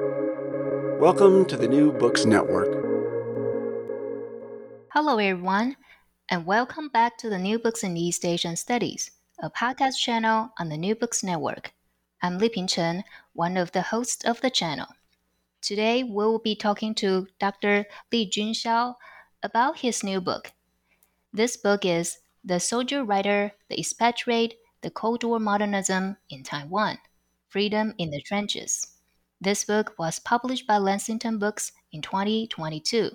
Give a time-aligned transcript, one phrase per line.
[0.00, 2.66] Welcome to the New Books Network.
[4.88, 5.76] Hello, everyone,
[6.28, 10.68] and welcome back to the New Books in East Asian Studies, a podcast channel on
[10.68, 11.72] the New Books Network.
[12.22, 13.04] I'm Li Pingchen,
[13.34, 14.88] one of the hosts of the channel.
[15.62, 17.86] Today, we will be talking to Dr.
[18.10, 18.96] Li-Chun Hsiao
[19.44, 20.50] about his new book.
[21.32, 26.98] This book is The Soldier Writer, The Expatriate, The Cold War Modernism in Taiwan
[27.48, 28.93] Freedom in the Trenches.
[29.40, 33.10] This book was published by Lexington Books in 2022.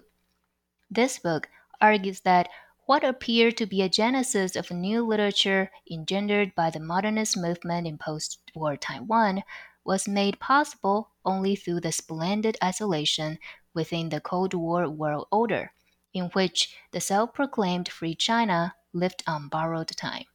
[0.91, 2.49] This book argues that
[2.85, 7.97] what appeared to be a genesis of new literature engendered by the modernist movement in
[7.97, 9.43] post war Taiwan
[9.85, 13.39] was made possible only through the splendid isolation
[13.73, 15.71] within the Cold War world order,
[16.13, 20.25] in which the self proclaimed Free China lived on borrowed time.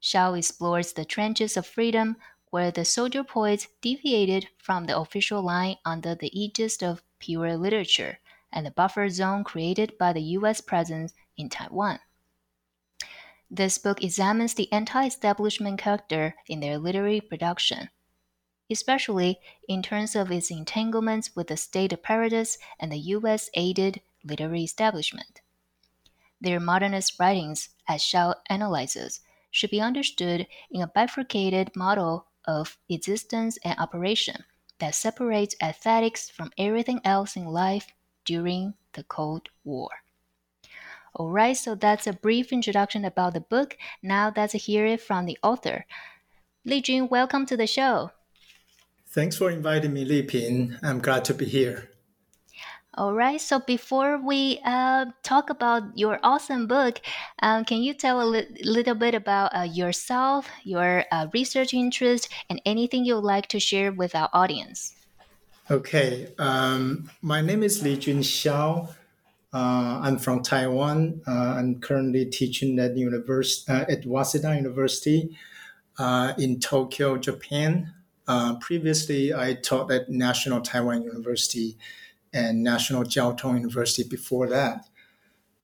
[0.00, 2.16] Hsiao explores the trenches of freedom
[2.54, 8.20] where the soldier poets deviated from the official line under the aegis of pure literature
[8.52, 10.60] and the buffer zone created by the U.S.
[10.60, 11.98] presence in Taiwan.
[13.50, 17.90] This book examines the anti establishment character in their literary production,
[18.70, 23.50] especially in terms of its entanglements with the state apparatus and the U.S.
[23.54, 25.40] aided literary establishment.
[26.40, 33.58] Their modernist writings, as Hsiao analyzes, should be understood in a bifurcated model of existence
[33.64, 34.44] and operation
[34.78, 37.88] that separates aesthetics from everything else in life
[38.24, 39.88] during the Cold War.
[41.18, 43.76] Alright, so that's a brief introduction about the book.
[44.02, 45.86] Now let's hear it from the author.
[46.64, 48.10] Li-Chun, welcome to the show.
[49.06, 50.76] Thanks for inviting me, Li Ping.
[50.82, 51.90] I'm glad to be here.
[52.96, 53.40] All right.
[53.40, 57.00] So before we uh, talk about your awesome book,
[57.42, 62.28] um, can you tell a li- little bit about uh, yourself, your uh, research interest,
[62.48, 64.94] and anything you'd like to share with our audience?
[65.68, 66.28] Okay.
[66.38, 68.88] Um, my name is Li-Chun Hsiao.
[69.52, 71.20] Uh, I'm from Taiwan.
[71.26, 75.36] Uh, I'm currently teaching at university uh, at Waseda University
[76.38, 77.92] in Tokyo, Japan.
[78.60, 81.76] previously, I taught at National Taiwan University
[82.34, 84.86] and National Chiao Tung University before that.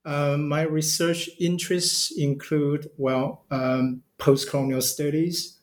[0.05, 5.59] Uh, my research interests include, well, um, post-colonial studies,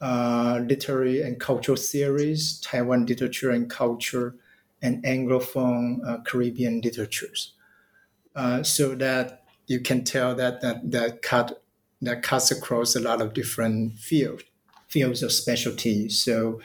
[0.00, 4.36] uh, literary and cultural theories, Taiwan literature and culture,
[4.80, 7.52] and Anglophone uh, Caribbean literatures.
[8.34, 11.62] Uh, so that you can tell that that that cut
[12.02, 14.44] that cuts across a lot of different fields
[14.88, 16.08] fields of specialty.
[16.08, 16.60] So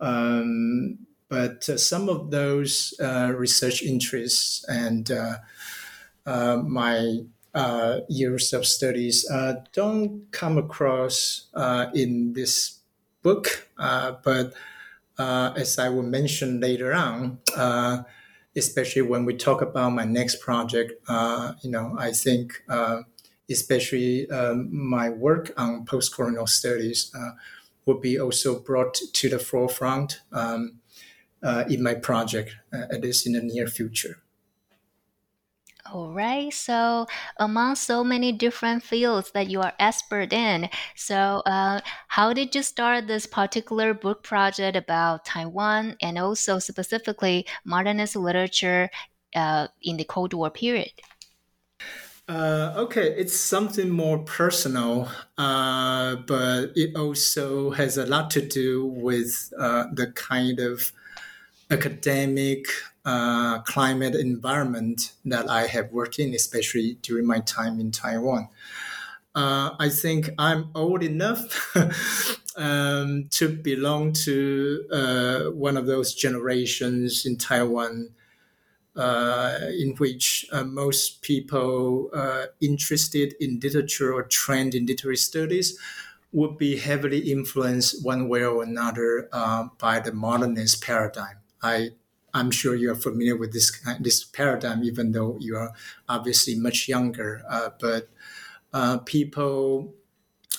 [0.00, 7.20] um, but uh, some of those uh, research interests and uh, my
[8.08, 9.26] years of studies
[9.72, 11.46] don't come across
[11.94, 12.80] in this
[13.22, 14.52] book, but
[15.18, 17.38] as I will mention later on,
[18.56, 20.92] especially when we talk about my next project,
[21.62, 22.62] you know, I think
[23.50, 27.30] especially um, my work on post-colonial studies uh,
[27.86, 30.20] will be also brought to the forefront.
[30.32, 30.77] Um, uh,
[31.42, 34.22] in my project, uh, at least in the near future.
[35.92, 36.52] All right.
[36.52, 37.06] So,
[37.38, 42.62] among so many different fields that you are expert in, so uh, how did you
[42.62, 48.90] start this particular book project about Taiwan and also specifically modernist literature
[49.34, 50.92] uh, in the Cold War period?
[52.28, 58.84] Uh, okay, it's something more personal, uh, but it also has a lot to do
[58.84, 60.92] with uh, the kind of
[61.70, 62.66] academic
[63.04, 68.48] uh, climate environment that I have worked in, especially during my time in Taiwan.
[69.34, 71.76] Uh, I think I'm old enough
[72.56, 78.10] um, to belong to uh, one of those generations in Taiwan
[78.96, 85.78] uh, in which uh, most people uh, interested in literature or trained in literary studies
[86.32, 89.28] would be heavily influenced one way or another
[89.78, 91.37] by the modernist paradigm.
[91.62, 91.90] I
[92.34, 95.72] I'm sure you are familiar with this this paradigm, even though you are
[96.08, 97.42] obviously much younger.
[97.48, 98.08] Uh, but
[98.72, 99.94] uh, people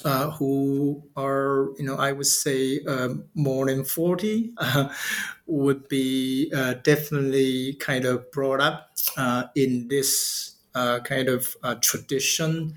[0.06, 4.54] uh, who are, you know, I would say um, more than forty
[5.48, 12.76] would be uh, definitely kind of brought up uh, in this uh, kind of tradition.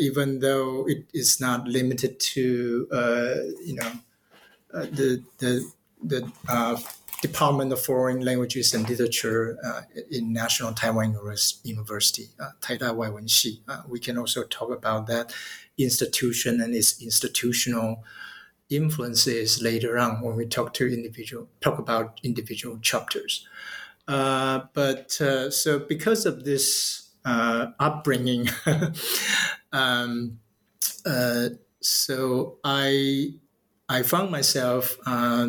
[0.00, 2.88] even though it is not limited to,
[3.64, 3.92] you know,
[4.72, 5.70] the the
[6.02, 6.76] the uh,
[7.20, 11.16] Department of Foreign Languages and Literature uh, in National Taiwan
[11.64, 13.60] University, uh, Taida Wenxi.
[13.66, 15.34] Uh, we can also talk about that
[15.76, 18.04] institution and its institutional
[18.70, 23.46] influences later on when we talk to individual talk about individual chapters.
[24.06, 28.48] Uh, but uh, so because of this uh, upbringing,
[29.72, 30.38] um,
[31.04, 31.48] uh,
[31.80, 33.34] so I
[33.88, 35.48] I found myself, uh,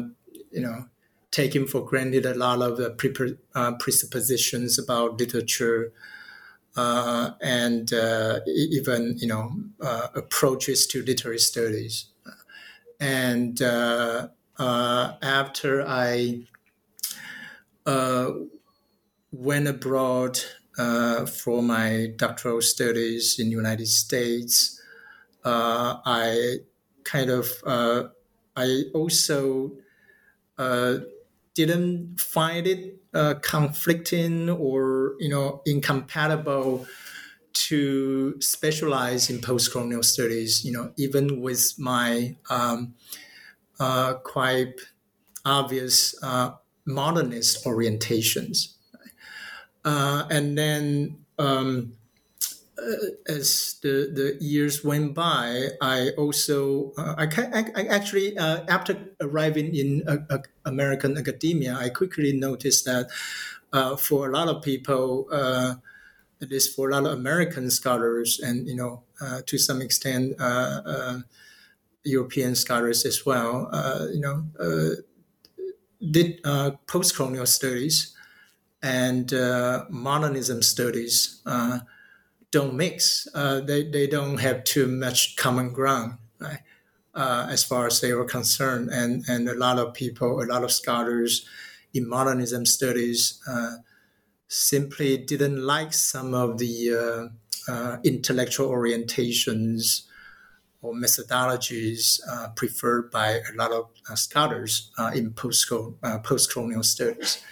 [0.51, 0.89] you know,
[1.31, 5.91] taking for granted a lot of the pre- uh, presuppositions about literature.
[7.41, 7.91] and
[8.47, 9.51] even you know
[10.15, 12.05] approaches to literary studies,
[12.99, 13.61] and
[15.21, 16.47] after I
[17.85, 18.31] uh,
[19.31, 20.39] went abroad
[20.77, 24.81] uh, for my doctoral studies in the United States.
[25.43, 26.57] Uh, I
[27.03, 28.09] kind of uh,
[28.55, 29.88] I also uh,
[31.53, 36.85] didn't find it uh, conflicting or you know incompatible
[37.51, 40.63] to specialize in post-colonial studies.
[40.63, 42.93] You know, even with my um,
[44.23, 44.75] quite
[45.45, 46.15] obvious
[46.85, 48.73] modernist orientations.
[49.85, 51.98] Uh, and then um, uh,
[53.27, 59.75] as the, the years went by, I also uh, I, I, actually uh, after arriving
[59.75, 60.03] in
[60.65, 63.09] American academia, I quickly noticed that
[63.73, 65.75] uh, for a lot of people, uh,
[66.41, 69.03] at least for a lot of American scholars, and you know
[69.45, 70.35] to some extent
[72.03, 73.69] European scholars as well,
[74.13, 74.45] you know
[75.99, 78.15] did uh, post-colonial studies
[78.81, 81.79] and uh, modernism studies uh,
[82.51, 83.27] don't mix.
[83.33, 86.59] Uh, they, they don't have too much common ground, right?
[87.13, 88.89] Uh, as far as they were concerned.
[88.89, 91.45] And, and a lot of people, a lot of scholars
[91.93, 93.77] in modernism studies uh,
[94.47, 97.29] simply didn't like some of the
[98.03, 100.03] intellectual orientations
[100.81, 106.83] or methodologies uh, preferred by a lot of uh, scholars uh, in post uh, post-colonial
[106.83, 107.43] studies.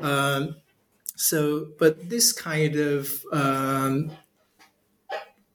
[0.00, 0.56] Um,
[1.14, 4.10] so, but this kind of um,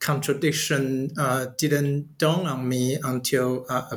[0.01, 3.95] contradiction uh, didn't dawn on me until uh,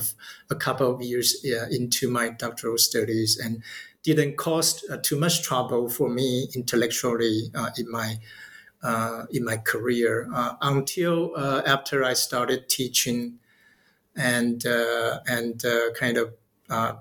[0.51, 3.63] a, couple of years into my doctoral studies and
[4.05, 8.21] didn't cause too much trouble for me intellectually in my
[8.85, 13.39] uh, in my career uh, until uh, after I started teaching
[14.15, 16.35] and uh, and uh, kind of
[16.71, 16.95] uh,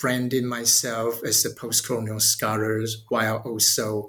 [0.00, 4.08] branding myself as a post-colonial scholar while also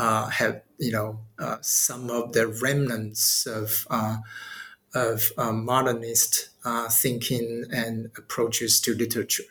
[0.00, 4.16] Uh, have you know uh, some of the remnants of uh,
[4.94, 6.50] of modernist
[6.90, 9.44] thinking and approaches to literature.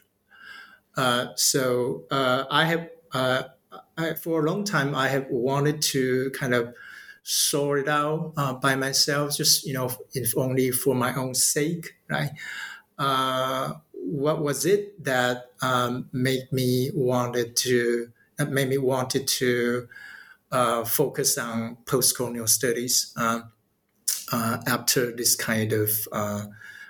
[1.35, 2.89] so I have.
[3.97, 6.73] I, for a long time, I have wanted to kind of
[7.23, 11.95] sort it out uh, by myself, just you know, if only for my own sake,
[12.09, 12.31] right?
[12.97, 19.87] Uh, what was it that um, made me wanted to that made me wanted to
[20.51, 23.41] uh, focus on post-colonial studies uh,
[24.31, 26.45] uh, after this kind of uh,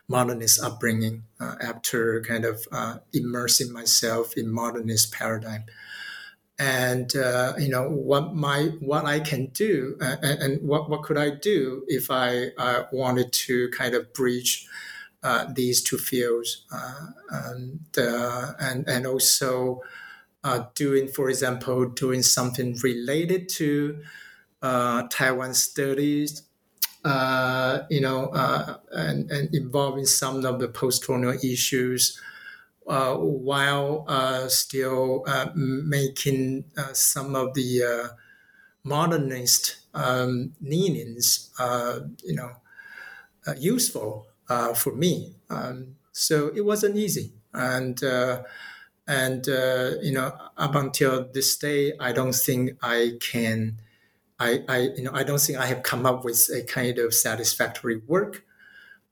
[0.08, 2.68] modernist upbringing, after kind of
[3.14, 5.66] immersing myself in modernist paradigm.
[6.62, 11.04] And uh, you know what my what I can do uh, and, and, what what
[11.04, 14.68] could I do if I uh, wanted to kind of bridge
[15.24, 19.82] uh, these two fields uh, and uh, and and also
[20.76, 24.04] doing for example doing something related to
[24.62, 26.44] Taiwan studies
[27.90, 28.32] you know
[28.92, 32.20] and, and involving some of the post-colonial issues
[32.88, 38.10] uh, while uh, still uh, making some of the
[38.84, 41.52] modernist um, leanings,
[42.24, 42.56] you know,
[43.58, 44.28] useful
[44.76, 45.36] for me.
[45.50, 48.00] Um, so it wasn't easy, and
[49.10, 49.46] and
[50.02, 53.80] you know, up until this day, I don't think I can.
[54.42, 57.14] I, I, you know, I don't think I have come up with a kind of
[57.14, 58.46] satisfactory work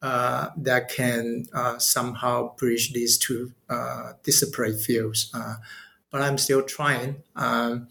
[0.01, 5.31] uh, that can uh, somehow bridge these two uh, disparate fields.
[5.33, 5.55] Uh,
[6.11, 7.23] but I'm still trying.
[7.35, 7.87] Um,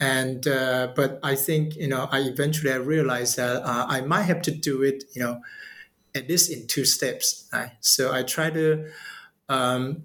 [0.00, 4.22] and uh, but I think you know I eventually I realized that uh, I might
[4.22, 5.40] have to do it you know
[6.14, 7.48] at least in two steps.
[7.52, 7.72] Right?
[7.80, 8.88] So I try to
[9.48, 10.04] um,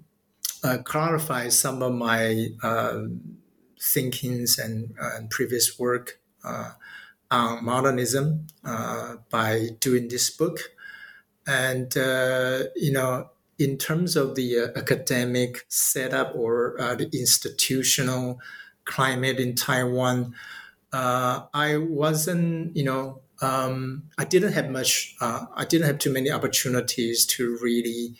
[0.84, 3.38] clarify some of my um,
[3.80, 6.20] thinkings and, and, previous work
[7.30, 8.46] on modernism
[9.30, 10.58] by doing this book.
[11.46, 13.28] And, uh, you know,
[13.58, 18.40] in terms of the uh, academic setup or uh, the institutional
[18.84, 20.34] climate in Taiwan,
[20.92, 26.12] uh, I wasn't, you know, um, I didn't have much, uh, I didn't have too
[26.12, 28.16] many opportunities to really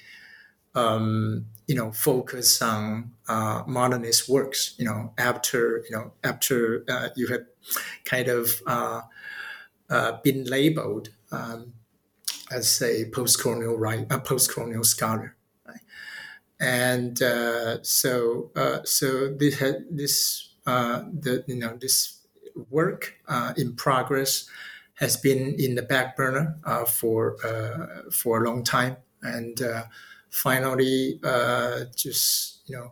[0.74, 4.75] um, you know, focus on uh, modernist works.
[4.78, 7.44] You know, after you know, after uh, you have
[8.04, 9.02] kind of uh,
[9.88, 11.73] uh been labeled um,
[12.50, 15.37] as a post-colonial right, a post-colonial scholar,
[16.61, 22.21] and uh, so uh, so this this the you know this
[22.71, 23.14] work
[23.56, 24.49] in progress
[24.97, 26.56] has been in the back burner
[26.87, 27.37] for
[28.12, 29.61] for a long time and
[30.34, 32.90] finally uh, just you know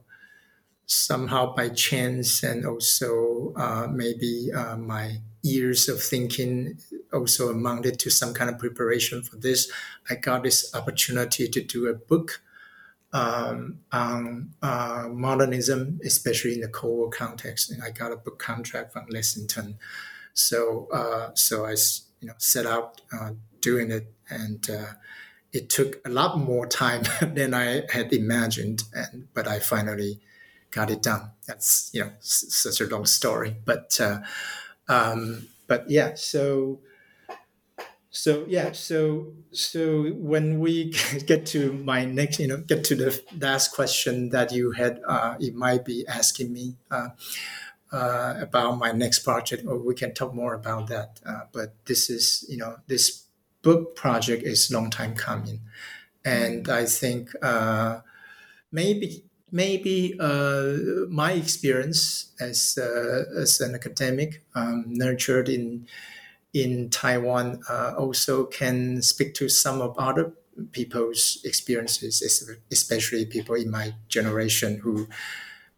[0.87, 6.79] somehow by chance and also uh, maybe uh, my years of thinking
[7.13, 9.69] also amounted to some kind of preparation for this
[10.09, 12.43] i got this opportunity to do a book
[13.13, 18.39] um, on uh, modernism especially in the cold war context and i got a book
[18.39, 19.79] contract from lexington.
[20.33, 21.75] So uh, so i
[22.21, 24.65] you know set out uh, doing it and
[25.53, 27.03] it took a lot more time
[27.35, 30.21] than I had imagined, and but I finally
[30.71, 31.31] got it done.
[31.47, 34.21] That's you know s- such a long story, but uh,
[34.89, 36.81] um, but yeah, so
[38.11, 40.91] so yeah, so so when we
[41.27, 45.37] get to my next, you know, get to the last question that you had, uh,
[45.39, 46.77] you might be asking me.
[46.91, 47.09] Uh,
[47.93, 51.21] uh, about my next project, or we can talk more about that.
[51.27, 53.22] Uh, but this is, you know, this
[53.63, 55.61] book project is long time coming,
[56.25, 58.01] and I think uh,
[58.71, 65.87] maybe maybe uh, my experience as uh, as an academic um, nurtured in
[66.53, 70.33] in Taiwan uh, also can speak to some of other
[70.73, 72.23] people's experiences,
[72.71, 75.09] especially people in my generation who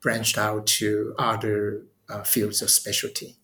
[0.00, 3.36] branched out to other uh, fields of specialty.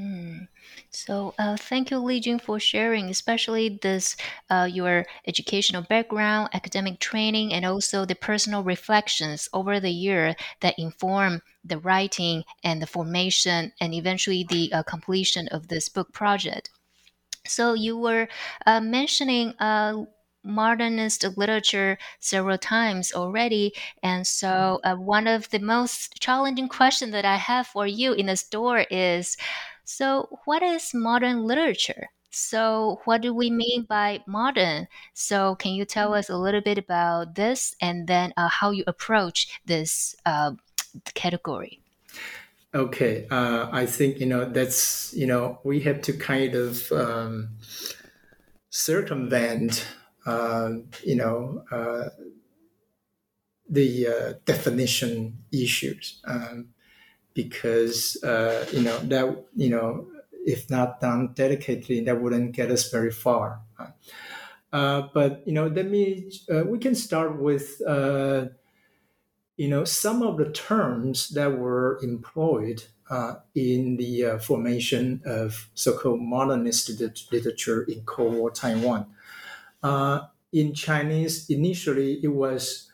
[0.00, 0.48] Mm.
[0.90, 4.16] So uh, thank you, Li-Chun, for sharing, especially this
[4.50, 10.78] uh, your educational background, academic training, and also the personal reflections over the year that
[10.78, 16.70] inform the writing and the formation and eventually the uh, completion of this book project.
[17.46, 18.28] So you were
[18.66, 20.04] uh, mentioning uh,
[20.44, 23.74] modernist literature several times already.
[24.02, 28.26] And so, uh, one of the most challenging questions that I have for you in
[28.26, 29.36] the store is
[29.88, 32.10] so, what is modern literature?
[32.30, 34.86] So, what do we mean by modern?
[35.14, 38.84] So, can you tell us a little bit about this and then uh, how you
[38.86, 40.52] approach this uh,
[41.14, 41.80] category?
[42.74, 47.56] Okay, uh, I think you know that's you know we have to kind of um,
[48.68, 49.86] circumvent
[50.26, 52.10] uh, you know uh,
[53.66, 56.20] the uh, definition issues.
[56.26, 56.74] Um,
[57.38, 60.10] because uh, you know that you know
[60.44, 63.60] if not done dedicatedly, that wouldn't get us very far.
[64.72, 68.46] Uh, but you know, let me uh, we can start with uh,
[69.56, 75.70] you know some of the terms that were employed uh, in the uh, formation of
[75.74, 76.90] so-called modernist
[77.30, 79.06] literature in Cold War Taiwan.
[80.52, 82.87] in Chinese, initially it was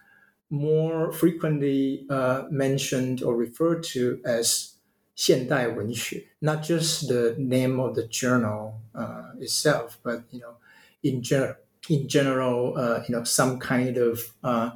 [0.53, 4.79] more frequently uh, mentioned or referred to as
[5.15, 10.55] 现代文学, not just the name of the journal uh, itself, but you know,
[11.03, 11.55] in general,
[11.89, 14.71] in general, uh, you know, some kind of uh,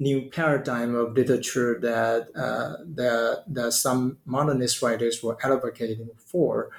[0.00, 6.70] new paradigm of literature that uh, that that some modernist writers were advocating for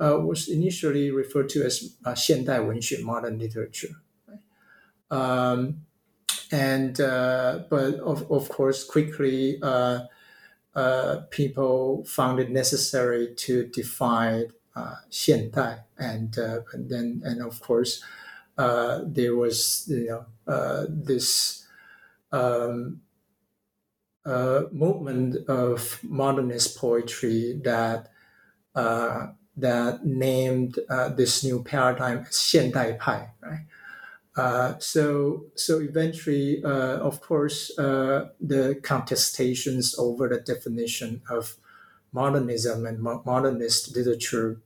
[0.00, 3.96] uh, was initially referred to as uh, 现代文学, modern literature.
[5.10, 5.82] Um,
[6.54, 10.00] and uh, but of, of course quickly uh,
[10.74, 14.46] uh, people found it necessary to define
[14.76, 18.02] uh, 现代 and, uh, and then and of course
[18.56, 21.66] uh, there was you know uh, this
[22.32, 23.00] um,
[24.72, 28.10] movement of modernist poetry that
[29.56, 30.78] that named
[31.16, 33.66] this new paradigm as 现代派 right
[34.35, 41.55] Uh, so, so eventually, uh, of course, uh, the contestations over the definition of
[42.11, 44.61] modernism and mo- modernist literature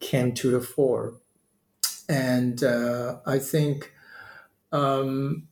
[0.00, 1.14] came to the fore,
[2.08, 3.92] and uh, I think
[4.72, 5.48] um,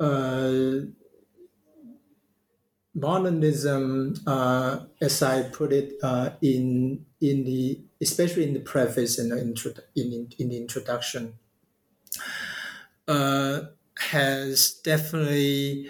[0.00, 0.80] uh,
[2.94, 5.92] modernism, as I put it
[6.42, 11.34] in in the especially in the preface and intro- in, in the introduction
[13.08, 13.60] uh,
[13.98, 15.88] has definitely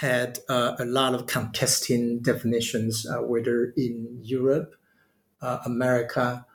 [0.00, 4.74] had uh, a lot of contesting definitions, uh, whether in Europe,
[5.42, 6.46] uh, America,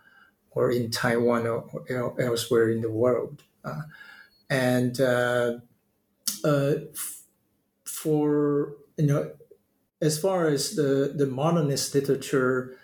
[0.52, 3.44] or in Taiwan or, or elsewhere in the world.
[3.66, 3.82] Uh,
[4.50, 5.54] and uh,
[7.86, 9.32] for you know,
[10.02, 12.78] as far as the the modernist literature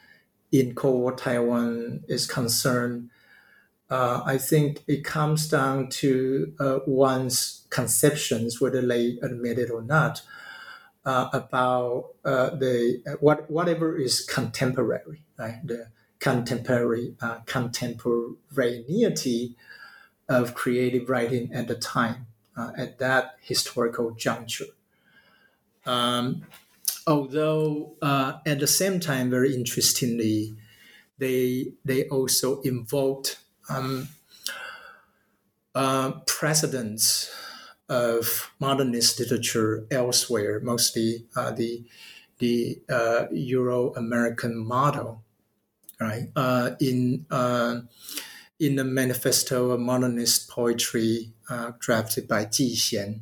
[0.51, 3.09] in Cold War Taiwan is concerned,
[3.89, 9.81] uh, I think it comes down to uh, one's conceptions, whether they admit it or
[9.81, 10.22] not,
[11.05, 15.65] uh, about uh, the uh, what whatever is contemporary, right?
[15.65, 15.88] The
[16.19, 19.55] contemporary uh, contemporaneity
[20.27, 22.27] of creative writing at the time,
[22.77, 24.65] at that historical juncture.
[25.86, 26.46] Um,
[27.08, 30.55] although at the same time, very interestingly,
[31.17, 34.09] they they also invoked um,
[35.75, 37.31] uh, precedents
[37.88, 41.83] of modernist literature elsewhere, mostly uh, the
[42.39, 45.23] the uh, Euro-American model,
[45.99, 46.29] right?
[46.35, 47.81] Uh, in uh,
[48.59, 53.21] in the manifesto of modernist poetry uh, drafted by Ji Xian,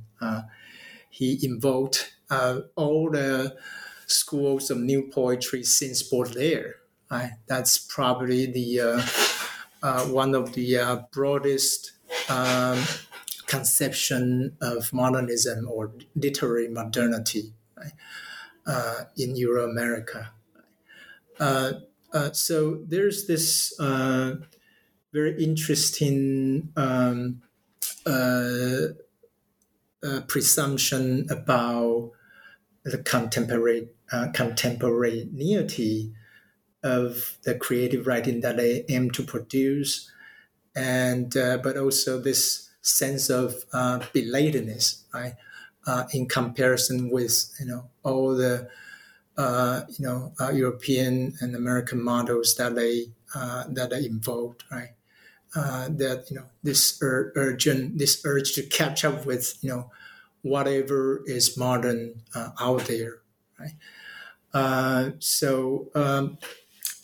[1.09, 3.55] he invoked all the
[4.05, 6.75] schools of new poetry since Baudelaire.
[7.09, 7.31] Right?
[7.47, 9.01] That's probably the
[9.81, 11.93] one of the uh, broadest
[12.29, 12.83] um,
[13.47, 17.93] conception of modernism or literary modernity right,
[18.67, 20.31] uh, in Euro America.
[21.39, 21.73] Uh,
[22.13, 24.35] uh, so there's this uh,
[25.13, 27.41] very interesting um,
[30.27, 32.11] presumption about
[32.83, 33.89] the contemporary
[34.33, 36.13] contemporaneity
[36.87, 40.11] of the creative writing that they aim to produce,
[40.75, 45.35] and uh, but also this sense of uh, belatedness, right,
[45.85, 48.69] uh, in comparison with you know all the
[49.37, 54.93] uh, you know uh, European and American models that they uh, that they involved, right.
[55.53, 59.91] that you know this ur- urgent, this urge to catch up with you know
[60.41, 62.21] whatever is modern
[62.59, 63.19] out there,
[63.59, 65.13] right.
[65.19, 66.37] so um,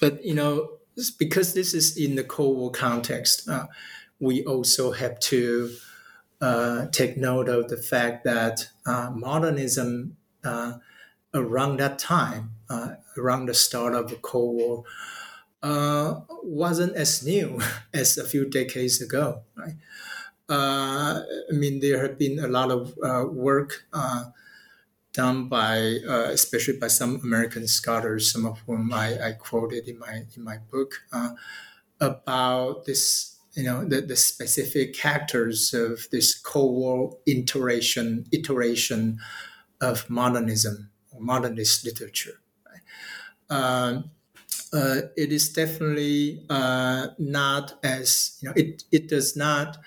[0.04, 0.80] but you know,
[1.18, 3.68] because this is in the Cold War context, uh,
[4.20, 5.72] we also have to
[6.42, 10.74] uh, take note of the fact that uh, modernism uh,
[11.34, 14.84] around that time, uh, around the start of the Cold War,
[15.64, 17.62] uh, wasn't as new
[17.94, 19.44] as a few decades ago.
[19.56, 19.76] Right?
[20.50, 22.98] I mean, there have been a lot of
[23.34, 23.86] work
[25.14, 30.00] done by uh, especially by some American scholars, some of whom I, I quoted in
[30.00, 31.32] my in my book uh,
[32.02, 39.20] about this you know the, the specific characters of this Cold War iteration iteration
[39.82, 42.40] of modernism or modernist literature.
[42.66, 43.56] Right?
[43.56, 44.12] Um,
[44.74, 49.78] uh, it is definitely uh, not as you know it it does not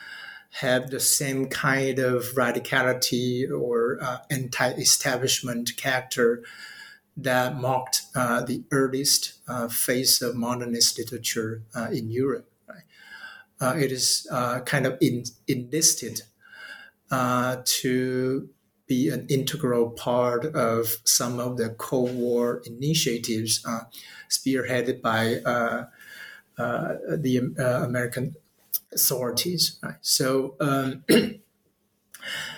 [0.60, 6.42] have the same kind of radicality or uh, anti-establishment character
[7.14, 12.50] that marked uh, the earliest uh, phase of modernist literature uh, in Europe.
[12.66, 12.84] Right?
[13.60, 16.22] Uh, it is uh, kind of in, enlisted
[17.10, 18.48] to
[18.86, 23.64] be an integral part of some of the Cold War initiatives
[24.30, 25.40] spearheaded by
[26.56, 27.52] the
[27.84, 28.36] American
[28.92, 29.78] authorities.
[29.82, 29.96] Right?
[30.00, 31.04] So, um,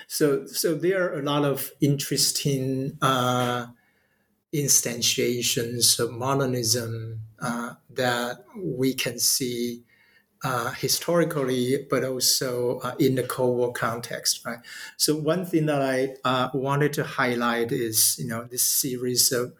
[0.07, 3.67] so, so there are a lot of interesting uh,
[4.55, 9.83] instantiations of modernism uh, that we can see
[10.45, 14.59] uh, historically, but also uh, in the Cold War context, right?
[14.97, 19.53] So one thing that I uh, wanted to highlight is, you know, this series of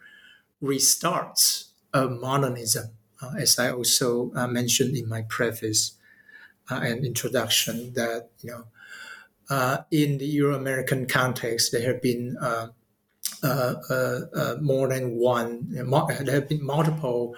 [0.63, 5.98] restarts of modernism, uh, as I also uh, mentioned in my preface
[6.71, 8.65] and introduction that you know
[9.51, 12.69] uh, in the Euro-American context there have been uh,
[13.43, 17.35] uh, uh, uh more than one there have been multiple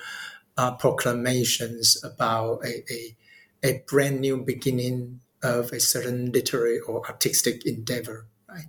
[0.78, 3.16] proclamations about a, a,
[3.64, 8.66] a brand new beginning of a certain literary or artistic endeavor right?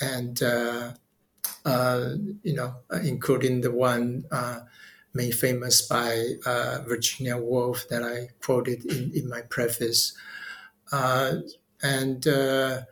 [0.00, 0.40] And
[2.42, 4.24] you know including the one
[5.14, 10.16] made famous by uh, Virginia Woolf that I quoted in, in my preface.
[10.92, 11.36] Uh,
[11.82, 12.82] and uh,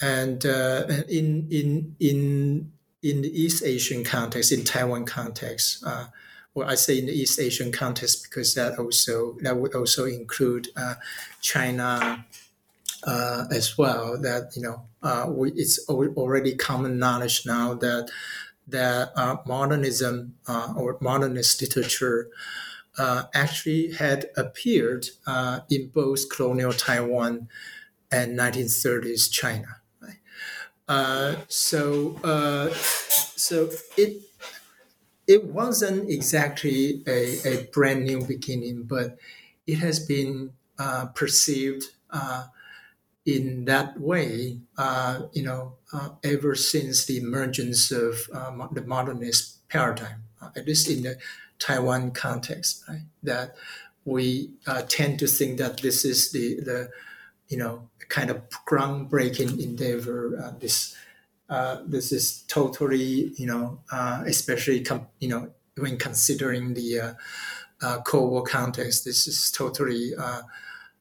[0.00, 6.06] and uh, in in in in the East Asian context, in Taiwan context, uh,
[6.54, 10.68] well, I say in the East Asian context because that also that would also include
[10.76, 10.94] uh,
[11.40, 12.24] China
[13.06, 14.20] as well.
[14.20, 18.10] That you know, we, it's already common knowledge now that
[18.66, 22.30] that uh, modernism uh, or modernist literature
[22.98, 27.48] uh, actually had appeared uh, in both colonial Taiwan
[28.10, 29.80] and 1930s China.
[30.86, 34.22] Uh, so uh, so it
[35.26, 39.16] it wasn't exactly a, a brand new beginning, but
[39.66, 40.52] it has been
[41.14, 41.84] perceived
[43.26, 49.66] in that way, uh, you know, uh, ever since the emergence of uh, the modernist
[49.68, 51.16] paradigm, uh, at least in the
[51.58, 53.06] Taiwan context, right?
[53.22, 53.56] That
[54.04, 54.50] we
[54.88, 56.90] tend to think that this is the, the
[57.48, 60.54] you know, kind of groundbreaking endeavor.
[60.60, 60.94] this
[61.48, 67.14] uh, this is totally, you know, uh, especially, com- you know, when considering the uh,
[67.82, 70.42] uh Cold War context, this is totally uh,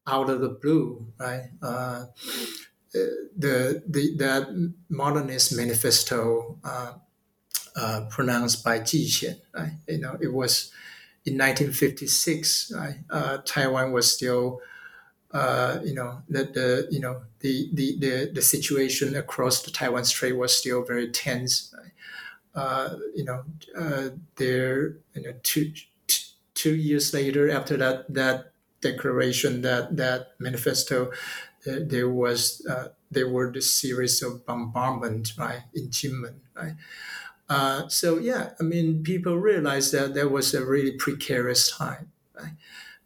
[0.08, 1.50] out of the blue, right?
[1.62, 2.06] Uh,
[3.36, 6.94] the, the that modernist manifesto uh,
[7.76, 9.74] uh, pronounced by Ji Xian, right?
[9.88, 10.72] You know, it was
[11.26, 12.98] in 1956, right?
[13.46, 14.62] Taiwan was still
[15.32, 20.06] uh, you know that the you know the, the the the situation across the Taiwan
[20.06, 21.74] Strait was still very tense.
[22.56, 23.44] Uh, you know,
[23.78, 25.74] uh, there you know two
[26.54, 28.53] two years later after that that
[28.84, 31.12] declaration that that manifesto,
[31.68, 36.76] uh, there was uh, there were the series of bombardment right in Kinmen right.
[37.50, 42.54] Uh, so yeah, I mean, people realized that there was a really precarious time, right?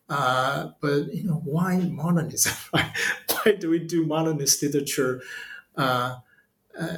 [0.09, 2.55] Uh, but you know, why modernism?
[2.71, 5.21] why do we do modernist literature
[5.75, 6.17] uh,
[6.79, 6.97] uh,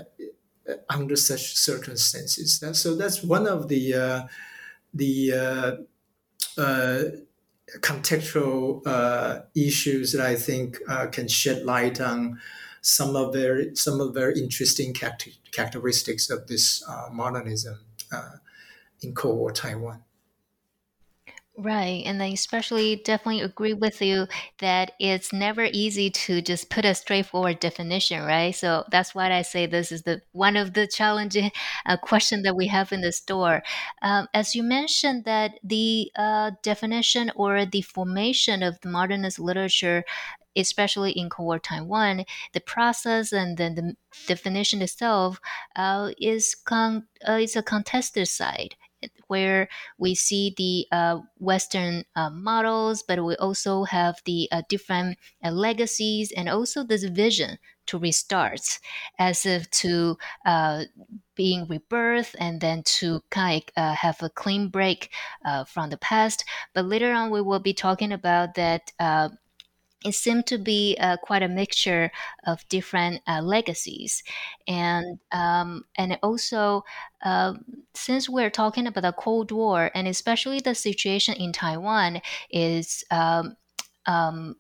[0.89, 2.59] under such circumstances?
[2.59, 4.27] That, so that's one of the uh,
[4.93, 5.85] the
[7.75, 10.79] uh, uh, contextual issues that I think
[11.11, 12.39] can shed light on
[12.81, 14.93] some of very some of very interesting
[15.51, 17.79] characteristics of this modernism
[19.01, 20.03] in Cold War Taiwan.
[21.61, 22.03] Right.
[22.05, 24.27] And I especially definitely agree with you
[24.59, 28.55] that it's never easy to just put a straightforward definition, right?
[28.55, 31.51] So that's why I say this is the one of the challenging
[31.85, 33.61] uh, question that we have in the store.
[34.01, 40.05] Um, as you mentioned that the uh, definition or the formation of the modernist literature
[40.55, 43.95] especially in Cold War Taiwan, the process and then the
[44.27, 45.39] definition itself
[45.75, 48.75] uh, is con- uh, is a contested side
[49.29, 55.17] where we see the uh, Western uh, models, but we also have the uh, different
[55.43, 58.79] uh, legacies and also this vision to restart
[59.17, 60.83] as if to uh,
[61.35, 65.11] being rebirth and then to kind of have a clean break
[65.67, 66.43] from the past.
[66.73, 68.91] But later on, we will be talking about that
[70.05, 72.11] it seemed to be uh, quite a mixture
[72.45, 74.23] of different uh, legacies,
[74.67, 76.83] and um, and also
[77.23, 77.53] uh,
[77.93, 83.03] since we're talking about the Cold War and especially the situation in Taiwan is.
[83.11, 83.55] Um,
[84.05, 84.55] um,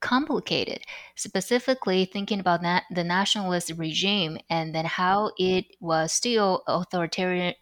[0.00, 0.80] complicated
[1.16, 7.54] specifically thinking about that, the nationalist regime and then how it was still authoritarian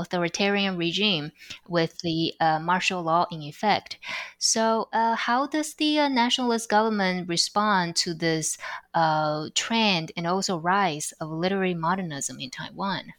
[0.00, 1.32] authoritarian regime
[1.68, 3.98] with the uh, martial law in effect.
[4.38, 8.58] So, uh, how does the uh, nationalist government respond to this
[8.94, 13.12] uh, trend and also rise of literary modernism in Taiwan?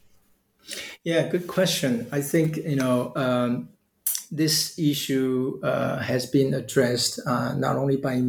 [1.03, 2.07] Yeah, good question.
[2.11, 3.69] I think you know um,
[4.31, 8.21] this issue uh, has been addressed uh, not only by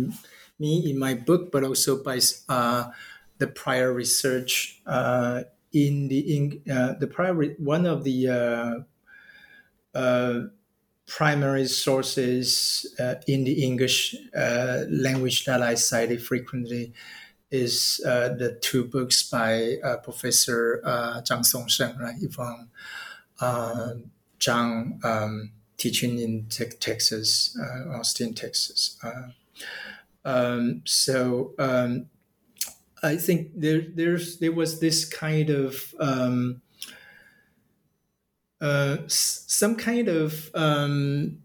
[0.59, 2.21] me in my book, but also by
[3.43, 10.41] the prior research uh, in the in uh, the primary one of the uh, uh,
[11.07, 16.93] primary sources uh, in the English uh, language that I cited frequently
[17.51, 20.81] is the two books by Professor
[21.27, 22.71] Zhang Songsheng, right, from
[24.41, 27.55] Zhang um, teaching in te- Texas,
[27.91, 28.99] Austin, Texas.
[30.25, 32.07] Um, so um,
[33.03, 36.63] I think there there's there was this kind of um,
[38.61, 41.39] uh, some kind of um,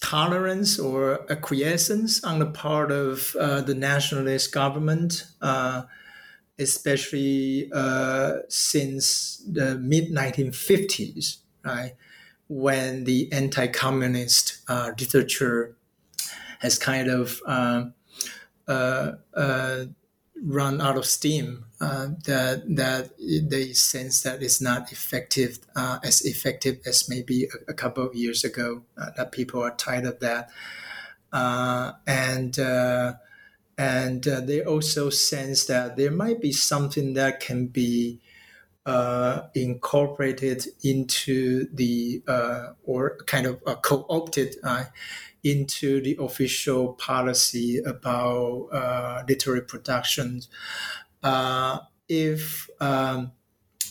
[0.00, 5.82] tolerance or acquiescence on the part of uh, the nationalist government, uh,
[6.58, 11.94] especially uh, since the mid 1950s, right,
[12.48, 15.76] when the anti-communist uh, literature
[16.60, 17.86] has kind of uh,
[20.42, 26.24] run out of steam uh, that that they sense that it's not effective uh, as
[26.24, 30.20] effective as maybe a, a couple of years ago uh, that people are tired of
[30.20, 30.50] that.
[31.32, 33.14] Uh, and uh,
[33.76, 38.20] and uh, they also sense that there might be something that can be
[39.54, 42.22] incorporated into the
[42.84, 44.54] or kind of co-opted
[45.48, 50.48] into the official policy about uh, literary productions.
[51.22, 53.32] Uh, if um,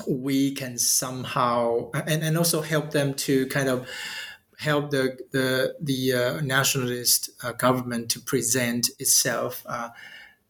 [0.07, 3.87] we can somehow and, and also help them to kind of
[4.59, 9.89] help the the the uh, nationalist uh, government to present itself uh,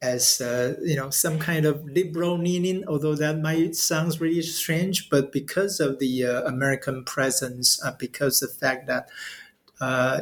[0.01, 5.09] as uh, you know some kind of liberal leaning, although that might sound really strange,
[5.09, 9.09] but because of the uh, American presence, uh, because the fact that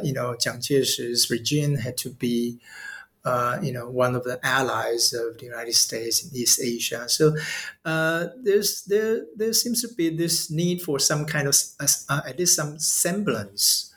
[0.02, 2.58] you know Jiang Jieshi's regime had to be
[3.24, 7.08] uh, you know, one of the allies of the United States in East Asia.
[7.08, 7.34] So
[7.84, 12.38] uh, there's there there seems to be this need for some kind of uh, at
[12.38, 13.92] least some semblance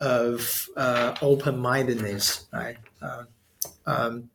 [0.00, 2.76] of uh, open-mindedness, right?
[3.00, 3.28] Um,
[3.86, 4.30] um,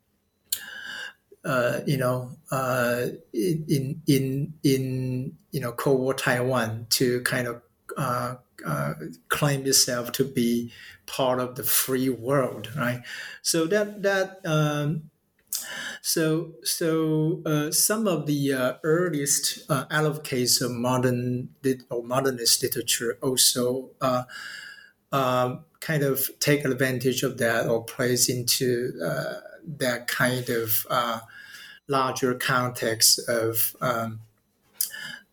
[1.44, 2.32] uh, you know,
[3.34, 7.62] in in in you know Cold War Taiwan to kind of
[7.98, 8.36] uh,
[9.30, 10.72] claim itself to be
[11.06, 13.02] part of the free world, right?
[13.42, 15.10] So that that um,
[16.02, 21.50] so so uh, some of the uh, earliest uh, advocates of modern
[21.90, 24.24] or modernist literature also uh,
[25.12, 31.20] um, kind of take advantage of that or plays into uh, that kind of uh,
[31.88, 34.20] larger context of um,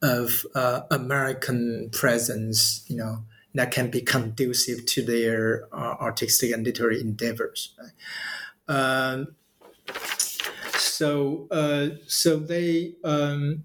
[0.02, 6.64] of uh, American presence, you know, that can be conducive to their uh, artistic and
[6.64, 7.74] literary endeavors.
[8.68, 9.35] Um,
[10.74, 13.64] so, uh, so they, um,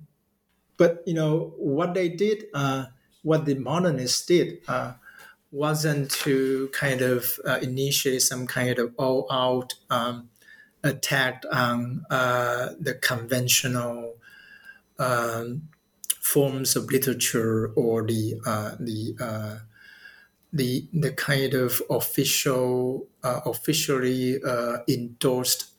[0.78, 2.86] but you know, what they did, uh,
[3.24, 4.94] what the modernists did, uh,
[5.52, 10.30] wasn't to kind of uh, initiate some kind of all-out um,
[10.84, 14.16] attack on the conventional.
[16.22, 19.58] Forms of literature or the uh, the uh,
[20.54, 25.72] the the kind of official uh, officially uh, endorsed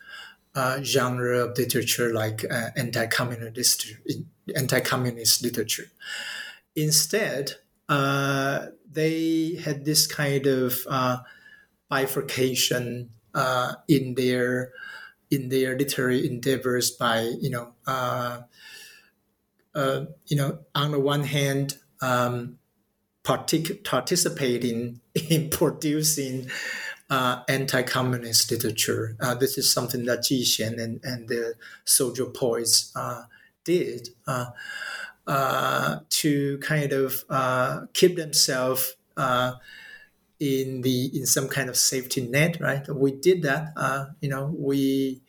[0.54, 3.94] uh, genre of literature like uh, anti-communist
[4.56, 5.90] anti-communist literature.
[6.74, 7.52] Instead,
[7.88, 10.86] they had this kind of
[11.88, 13.10] bifurcation
[13.88, 14.72] in their
[15.30, 17.74] in their literary endeavors by you know
[19.74, 22.58] uh, you know, on the one hand, um,
[23.24, 26.50] partic- participating in producing
[27.10, 29.16] uh, anti-communist literature.
[29.20, 31.54] Uh, this is something that Ji Xian and, and the
[31.84, 33.24] soldier poets uh,
[33.64, 34.46] did uh,
[35.26, 37.24] uh, to kind of
[37.92, 38.96] keep themselves
[40.40, 42.58] in the in some kind of safety net.
[42.60, 42.88] Right?
[42.88, 44.14] We did that.
[44.20, 45.20] you know, we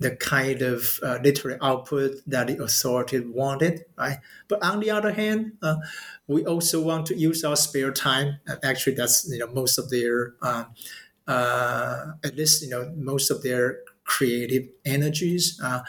[0.00, 4.18] the kind of uh, literary output that the authority wanted, right?
[4.48, 5.76] But on the other hand, uh,
[6.26, 8.40] we also want to use our spare time.
[8.62, 10.66] Actually, that's you know most of their, um,
[11.28, 15.82] uh, at least you know most of their creative energies uh,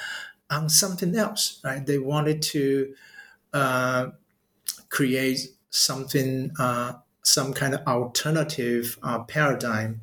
[0.50, 1.86] on something else, right?
[1.86, 2.96] They wanted to
[3.54, 4.08] uh,
[4.90, 6.52] create something
[7.26, 10.02] some kind of alternative uh, paradigm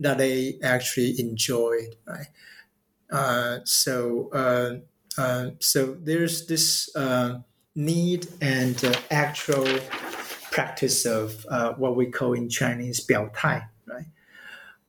[0.00, 1.96] that they actually enjoyed.
[2.06, 2.26] Right?
[3.10, 7.40] Uh, so uh, uh, so there's this uh,
[7.74, 9.66] need and actual
[10.50, 11.44] practice of
[11.78, 13.68] what we call in Chinese 表态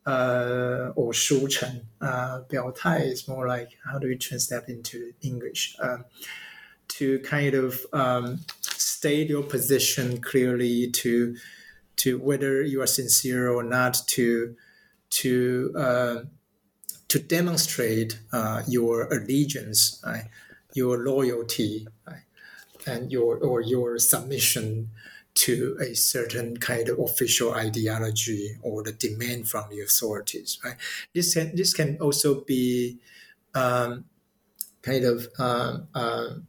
[0.07, 1.81] uh, or 输诚.
[1.99, 5.75] Uh, 表态 is more like how do we translate that into English?
[6.87, 8.39] To kind of um,
[8.79, 11.35] state your position clearly, to
[11.97, 14.55] to whether you are sincere or not to
[15.09, 16.15] to uh,
[17.07, 20.25] to demonstrate uh, your allegiance, right?
[20.73, 22.23] your loyalty, right?
[22.85, 24.89] and your or your submission
[25.33, 30.59] to a certain kind of official ideology or the demand from the authorities.
[30.63, 30.75] Right?
[31.13, 32.97] This can this can also be
[33.53, 34.05] um,
[34.81, 36.46] kind of um,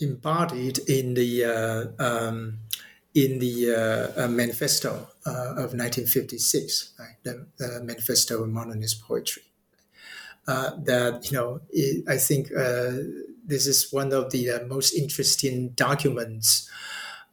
[0.00, 2.58] embodied in the uh, um,
[3.14, 7.16] in the uh, uh, manifesto of 1956, right?
[7.24, 9.42] the, the, manifesto of modernist poetry.
[10.46, 12.48] that you know, it, I think
[13.44, 16.68] this is one of the most interesting documents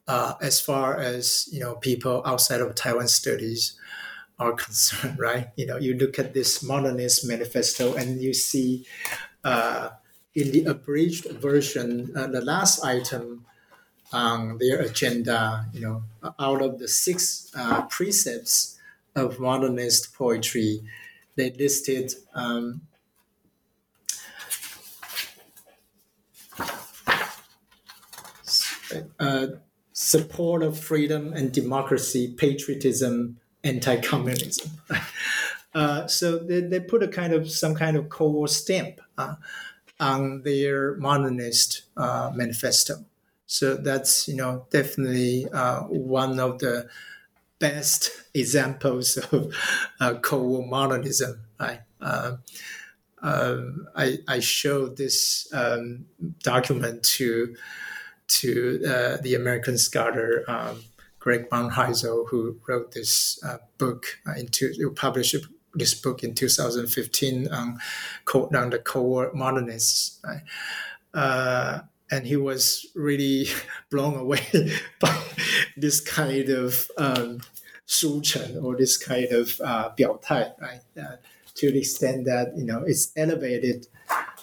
[0.08, 3.78] uh, as far as you know people outside of Taiwan studies
[4.40, 5.50] are concerned, right?
[5.56, 8.86] You know, you look at this modernist manifesto and you see
[9.44, 9.90] uh,
[10.36, 13.46] in the abridged version, uh, the last item
[14.12, 16.04] on their agenda, you know,
[16.40, 18.78] out of the six uh, precepts
[19.16, 20.82] of modernist poetry,
[21.36, 22.82] they listed um,
[29.20, 29.48] uh,
[29.94, 34.72] support of freedom and democracy, patriotism, anti-communism.
[35.76, 39.36] Uh, so they, they put a kind of some kind of Cold stamp uh,
[40.00, 43.06] on their modernist uh, manifesto.
[43.46, 46.90] So that's you know definitely uh, one of the
[47.60, 49.54] best examples of
[50.00, 51.42] uh, Cold War modernism.
[51.60, 51.82] Right?
[53.22, 56.06] Um, I, I showed this um,
[56.44, 57.56] document to
[58.28, 60.84] to uh, the American scholar um,
[61.20, 65.36] Greg Barnhisel, who wrote this uh, book into who published
[65.75, 67.79] this book in 2015 on,
[68.35, 70.21] on the Cold modernists.
[70.25, 70.43] Right?
[71.15, 73.47] Uh, and he was really
[73.91, 74.41] blown away
[75.01, 75.17] by
[75.77, 77.41] this kind of um,
[77.87, 80.81] 书成 or this kind of uh, 表态, right?
[80.97, 81.17] Uh,
[81.57, 83.89] to the extent that you know it's elevated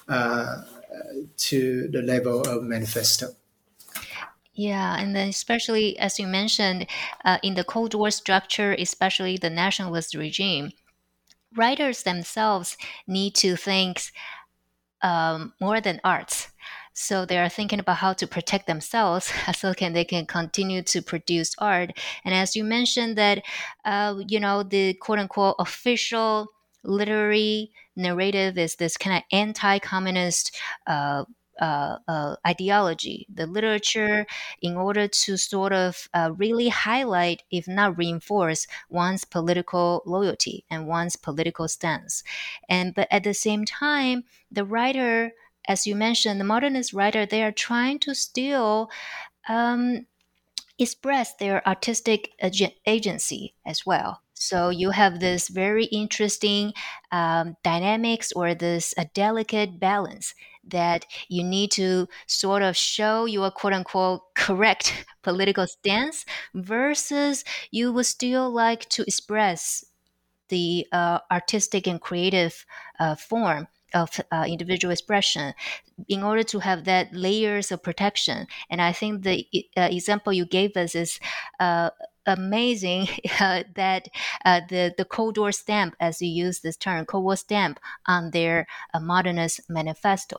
[0.09, 0.63] uh,
[1.37, 3.35] to the level of manifesto.
[4.53, 6.87] Yeah, and then especially as you mentioned,
[7.23, 10.71] uh, in the Cold War structure, especially the nationalist regime,
[11.56, 14.02] writers themselves need to think
[15.02, 16.48] um, more than arts.
[16.94, 21.02] So they are thinking about how to protect themselves so can they can continue to
[21.02, 21.92] produce art.
[22.24, 23.42] And as you mentioned that,
[23.84, 26.48] uh, you know, the quote unquote official
[26.84, 31.24] literary narrative is this kind of anti-communist uh,
[31.60, 34.26] uh, uh, ideology, the literature,
[34.60, 40.86] in order to sort of uh, really highlight, if not reinforce, one's political loyalty and
[40.86, 42.22] one's political stance.
[42.68, 45.32] And but at the same time, the writer,
[45.68, 48.90] as you mentioned, the modernist writer, they are trying to still.
[49.48, 50.06] Um,
[50.78, 54.22] express their artistic ag- agency as well.
[54.34, 56.72] So you have this very interesting
[57.12, 60.34] um, dynamics or this a delicate balance
[60.68, 67.92] that you need to sort of show your quote unquote correct political stance versus you
[67.92, 69.84] would still like to express
[70.48, 72.66] the uh, artistic and creative
[73.00, 75.54] uh, form of uh, individual expression
[76.08, 78.46] in order to have that layers of protection.
[78.70, 79.46] And I think the
[79.76, 81.20] uh, example you gave us is
[81.60, 81.90] uh,
[82.26, 83.08] amazing
[83.40, 84.08] uh, that
[84.44, 88.30] uh, the the Cold War stamp, as you use this term, Cold War stamp on
[88.30, 90.38] their uh, modernist manifesto.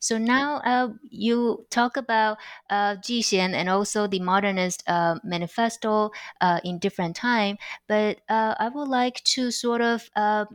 [0.00, 2.38] So now uh, you talk about
[2.70, 6.10] uh, Ji Xian and also the modernist uh, manifesto
[6.40, 10.46] uh, in different time, but uh, I would like to sort of uh,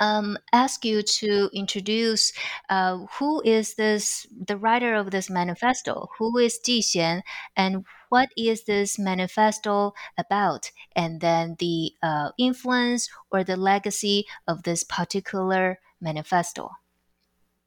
[0.00, 2.32] um, ask you to introduce
[2.68, 6.08] uh, who is this the writer of this manifesto?
[6.18, 7.22] Who is Ji Xian
[7.56, 10.70] and what is this manifesto about?
[10.94, 16.70] And then the uh, influence or the legacy of this particular manifesto.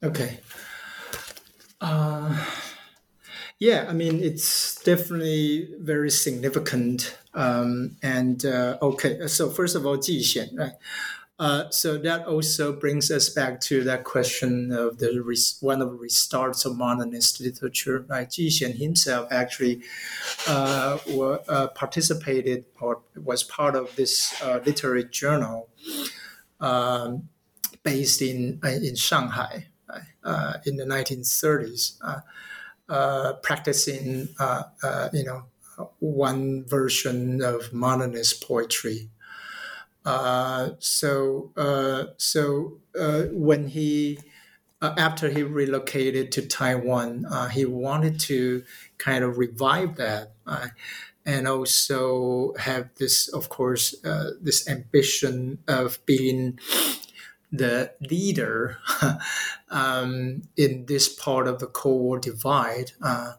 [0.03, 0.39] Okay
[1.82, 2.46] uh,
[3.60, 7.15] yeah, I mean, it's definitely very significant.
[7.34, 10.74] Um, and uh, okay, so first of all, Ji Xian, right?
[11.38, 15.10] Uh, so that also brings us back to that question of the
[15.62, 18.06] one of the restarts of modernist literature.
[18.08, 19.82] Right, Ji Xian himself actually
[20.48, 25.70] uh, were, uh, participated or was part of this uh, literary journal
[26.60, 27.30] um,
[27.84, 29.67] based in uh, in Shanghai
[30.65, 32.19] in the 1930s, uh,
[32.89, 34.30] uh, practicing,
[35.13, 35.43] you know,
[35.99, 39.10] one version of modernist poetry.
[40.80, 41.51] so,
[42.17, 42.77] so
[43.32, 44.19] when he
[44.82, 48.63] uh, after he relocated to Taiwan, uh, he wanted to
[48.97, 50.69] kind of revive that uh,
[51.23, 53.93] and also have this, of course,
[54.41, 56.60] this ambition of being
[57.51, 58.77] the leader
[59.69, 63.33] um, in this part of the Cold War divide uh,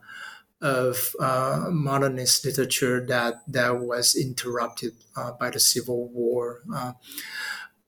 [0.60, 6.62] of uh, modernist literature that that was interrupted uh, by the Civil War.
[6.72, 6.92] Uh,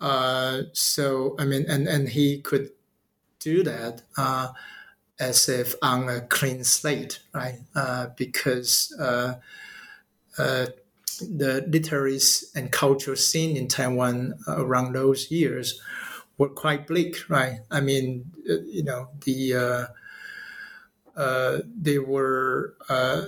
[0.00, 2.70] uh, so I mean, and and he could
[3.38, 4.48] do that uh,
[5.20, 7.58] as if on a clean slate, right?
[8.16, 8.92] because
[11.20, 12.18] the literary
[12.56, 15.80] and cultural scene in Taiwan around those years
[16.38, 17.60] were quite bleak, right?
[17.70, 19.86] I mean, uh, you know, the uh,
[21.16, 23.22] uh, they were uh,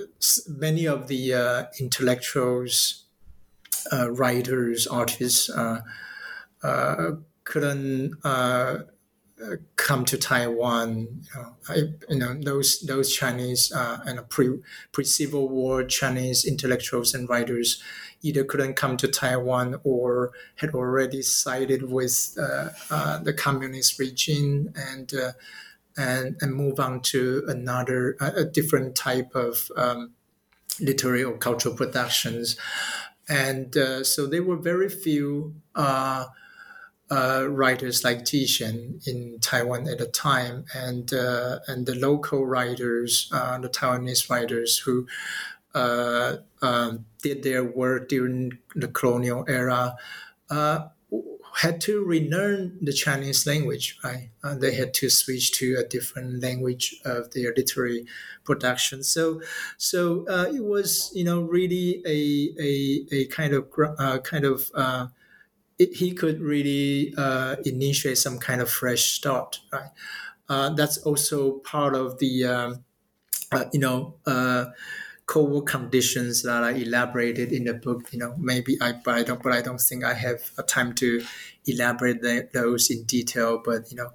[0.49, 3.05] many of the uh, intellectuals,
[3.93, 5.51] uh, writers, artists
[7.45, 8.21] couldn't
[9.77, 10.99] come to Taiwan.
[10.99, 11.75] You know, I,
[12.09, 14.59] you know those those Chinese and pre
[14.91, 17.81] pre Civil War Chinese intellectuals and writers
[18.27, 24.73] either couldn't come to Taiwan or had already sided with uh, uh, the communist regime
[24.75, 25.33] and uh,
[25.97, 30.13] and and move on to another a different type of um,
[30.81, 32.57] literary or cultural productions,
[33.29, 36.27] and uh, so there were very few uh,
[37.11, 38.49] uh, writers like Ji
[39.07, 44.79] in Taiwan at the time, and uh, and the local writers, uh, the Taiwanese writers
[44.79, 45.07] who
[45.77, 49.97] uh, um, did their work during the colonial era
[51.61, 54.31] had to relearn the Chinese language, right?
[54.45, 58.07] Uh, they had to switch to a different language of their literary
[58.45, 59.03] production.
[59.03, 59.41] So,
[59.79, 63.69] so uh, it was, you know, really a a, a kind of
[63.99, 65.07] uh, kind of uh,
[65.79, 69.91] it, he could really uh, initiate some kind of fresh start, right?
[70.49, 72.85] Uh, that's also part of the, um,
[73.73, 74.17] you know
[75.27, 78.13] Cold War conditions that I elaborated in the book.
[78.13, 80.95] You know, maybe I, but I don't, but I don't think I have a time
[80.95, 81.23] to
[81.67, 83.61] elaborate the, those in detail.
[83.65, 84.13] But you know,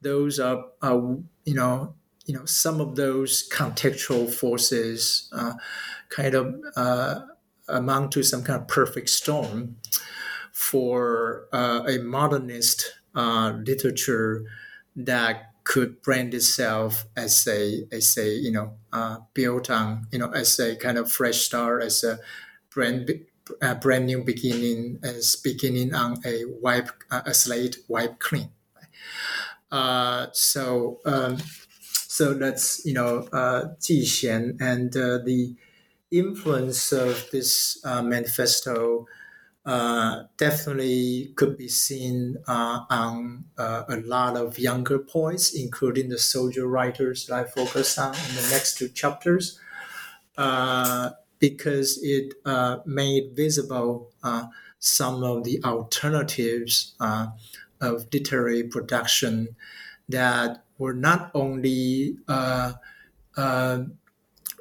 [0.00, 1.94] those are, are you know,
[2.26, 5.54] you know, some of those contextual forces uh,
[6.08, 7.20] kind of uh,
[7.68, 9.76] amount to some kind of perfect storm
[10.52, 14.44] for uh, a modernist uh, literature
[14.94, 20.30] that could brand itself as a as a you know uh, built on you know
[20.30, 22.18] as a kind of fresh start as a
[22.70, 23.10] brand
[23.60, 28.50] a brand new beginning as beginning on a wipe uh, a slate wipe clean.
[29.70, 31.38] Uh, so um,
[31.92, 35.54] so that's you know uh, Ji Xian and uh, the
[36.10, 39.06] influence of this uh, manifesto
[39.64, 46.18] uh, definitely could be seen uh, on uh, a lot of younger poets, including the
[46.18, 49.60] soldier writers that I focus on in the next two chapters,
[50.36, 54.10] uh, because it uh, made visible
[54.78, 59.54] some of the alternatives of literary production
[60.08, 62.16] that were not only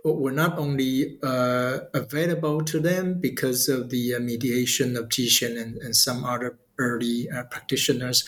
[0.03, 5.61] were not only uh, available to them because of the uh, mediation of Ji Xian
[5.61, 8.27] and, and some other early uh, practitioners,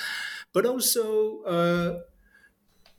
[0.54, 2.02] but also uh,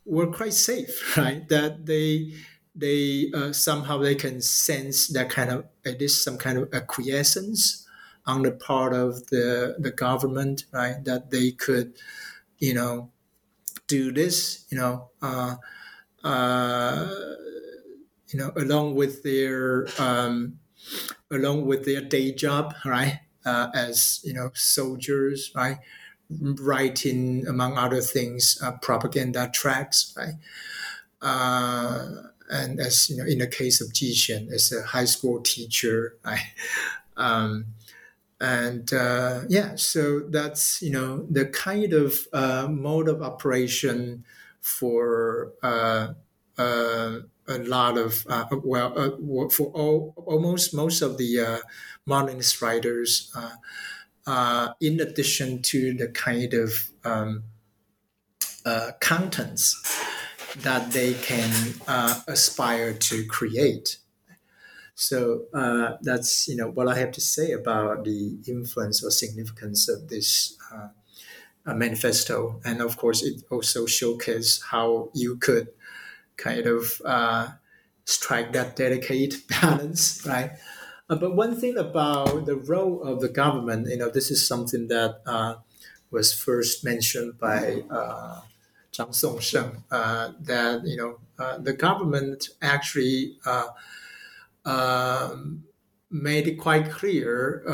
[0.05, 1.49] were quite safe, right?
[1.49, 2.35] That they
[2.75, 7.87] they uh, somehow they can sense that kind of at least some kind of acquiescence
[8.27, 11.03] on the part of the the government, right?
[11.05, 11.99] That they could,
[12.59, 13.12] you know,
[13.87, 15.11] do this, you know.
[15.22, 15.57] Uh,
[18.35, 20.59] you know, along with their um,
[21.30, 25.78] along with their day job, right, uh, as you know, soldiers, right,
[26.28, 30.35] writing among other things, uh, propaganda tracts, right,
[31.22, 32.09] uh,
[32.51, 36.16] and as you know, in the case of Ji Xian, as a high school teacher,
[36.24, 36.53] right.
[37.16, 37.66] Um,
[38.41, 44.24] and uh, yeah, so that's you know the kind of uh, mode of operation
[44.61, 46.14] for uh,
[46.59, 51.59] uh a lot of uh, well uh, for all, almost most of the uh,
[52.07, 53.55] modernist writers uh,
[54.27, 57.45] uh, in addition to the kind of um,
[58.65, 59.81] uh, contents
[60.59, 61.75] that they can
[62.27, 63.99] aspire to create.
[64.95, 65.47] So
[66.03, 70.57] that's you know what i have to say about the influence or significance of this
[71.67, 72.61] manifesto.
[72.65, 75.69] And of course it also showcases how you could
[76.37, 77.49] kind of uh,
[78.05, 80.53] strike that delicate balance, right?
[81.09, 84.89] Uh, but one thing about the role of the government, you know, this is something
[84.89, 85.57] that uh,
[86.11, 88.41] was first mentioned by uh,
[88.93, 93.68] Zhang Songsheng, uh, that, you know, uh, the government actually uh,
[94.64, 95.64] um,
[96.11, 97.64] made it quite clear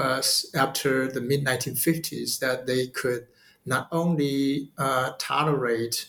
[0.55, 3.27] after the mid 1950s that they could
[3.67, 4.71] not only
[5.19, 6.09] tolerate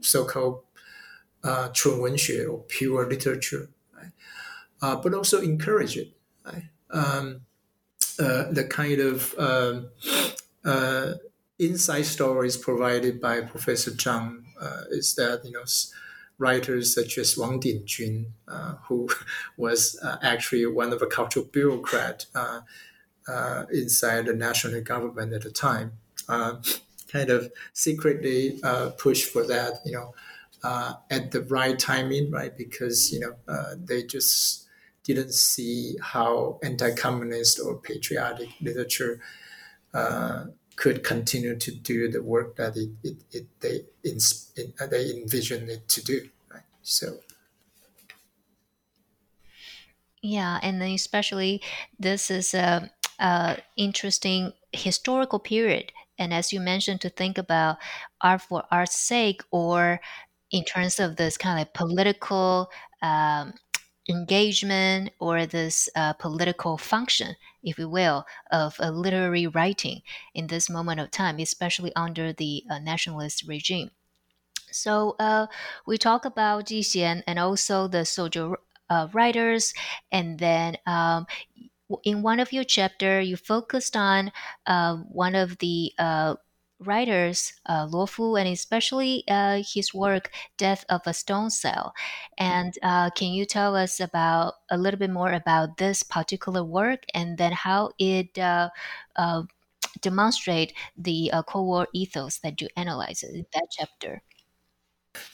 [0.00, 0.62] so called
[1.44, 2.04] uh, true
[2.48, 4.12] or pure literature, right?
[4.82, 6.12] uh, but also encourage it.
[6.44, 6.64] Right?
[6.90, 7.42] Um,
[8.18, 9.88] uh, the kind of um,
[10.64, 11.14] uh,
[11.58, 15.64] inside stories provided by Professor Zhang uh, is that you know
[16.38, 19.08] writers such as Wang Dingjun, uh, who
[19.56, 22.26] was uh, actually one of a cultural bureaucrat
[23.72, 25.92] inside the national government at the time,
[26.28, 28.60] kind of secretly
[28.98, 30.14] pushed for that you know
[30.64, 32.56] uh, at the right timing, right?
[32.56, 34.66] Because you know uh, they just
[35.04, 39.20] didn't see how anti-communist or patriotic literature
[39.92, 40.46] uh,
[40.76, 45.86] could continue to do the work that it, it, it they it, they envisioned it
[45.88, 46.62] to do, right?
[46.82, 47.18] So.
[50.22, 51.62] Yeah, and then especially
[51.98, 57.78] this is a, a interesting historical period and as you mentioned to think about
[58.20, 60.00] art for art's sake or
[60.54, 62.70] in terms of this kind of political
[63.02, 63.54] um,
[64.08, 67.34] engagement or this uh, political function,
[67.64, 70.00] if you will, of a literary writing
[70.32, 73.90] in this moment of time, especially under the uh, nationalist regime.
[74.70, 75.48] So uh,
[75.88, 78.54] we talk about Ji Jixian and also the soldier
[78.88, 79.74] uh, writers,
[80.12, 81.26] and then um,
[82.04, 84.30] in one of your chapter, you focused on
[84.66, 86.36] uh, one of the uh,
[86.78, 91.94] writers, uh, Luo Fu, and especially uh, his work "Death of a Stone Cell."
[92.38, 97.04] And uh, can you tell us about a little bit more about this particular work,
[97.14, 98.70] and then how it uh,
[99.16, 99.42] uh,
[100.00, 104.22] demonstrate the uh, Cold War ethos that you analyze in that chapter?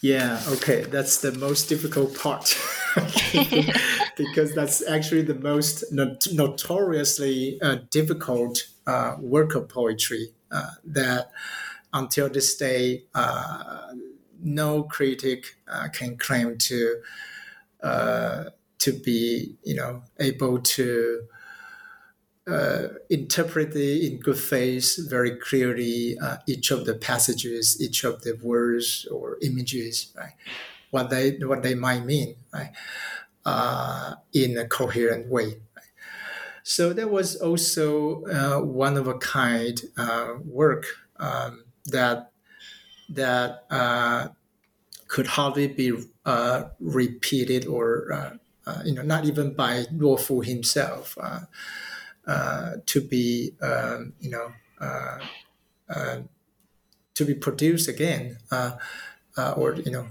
[0.03, 2.55] Yeah, okay, that's the most difficult part
[4.17, 8.67] because that's actually the most not- notoriously uh, difficult
[9.21, 11.31] work of poetry uh, that
[11.93, 13.93] until this day, uh,
[14.43, 17.03] no critic uh, can claim to
[17.83, 18.45] uh,
[18.79, 21.23] to be, you know, able to
[22.47, 29.07] uh, interpret in good faith very clearly each of the passages, each of the words
[29.11, 30.33] or images, right?
[30.91, 32.73] What they what they might mean, right?
[34.33, 35.57] In a coherent way.
[36.63, 40.87] So there was also uh, one of a kind uh, work
[41.17, 42.33] um, that
[43.11, 44.29] that uh,
[45.09, 45.93] could hardly be
[46.81, 48.39] repeated or
[48.85, 51.17] you know not even by Luo Fu himself.
[52.27, 55.19] Uh, to be um, you know uh,
[55.89, 56.21] uh,
[57.15, 58.39] to be produced again
[59.57, 60.09] or you know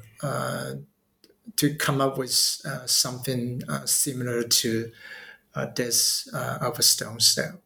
[1.56, 4.91] to come up with something similar to
[5.76, 7.62] this of a stone cell.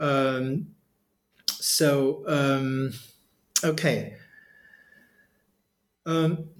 [0.00, 0.74] Um,
[1.48, 2.92] so um,
[3.64, 4.14] okay.
[6.06, 6.50] Um,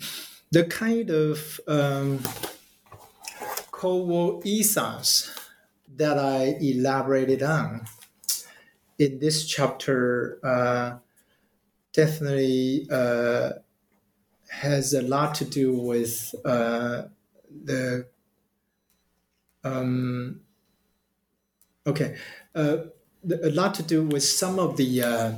[0.51, 2.21] the kind of um,
[3.71, 5.35] Cold War ethos
[5.97, 7.87] that I elaborated on
[8.99, 10.99] in this chapter uh,
[11.93, 13.51] definitely uh,
[14.51, 17.05] has a lot to do with uh,
[17.65, 18.07] the
[19.69, 20.41] um,
[21.87, 22.17] okay
[22.55, 22.79] uh,
[23.45, 25.33] a lot to do with some of the uh,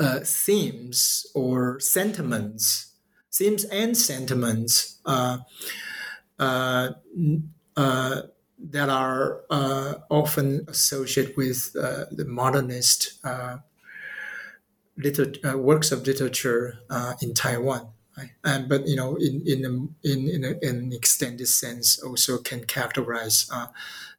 [0.00, 2.94] uh, themes or sentiments
[3.36, 5.38] themes and sentiments uh,
[6.38, 6.92] uh,
[7.76, 8.22] uh,
[8.58, 9.42] that are
[10.10, 13.18] often associated with the modernist
[14.96, 16.78] liter- works of literature
[17.20, 17.88] in Taiwan.
[18.16, 18.30] Right?
[18.44, 22.38] And, but you know, in in a, in in, a, in, an extended sense, also
[22.38, 23.66] can characterize uh,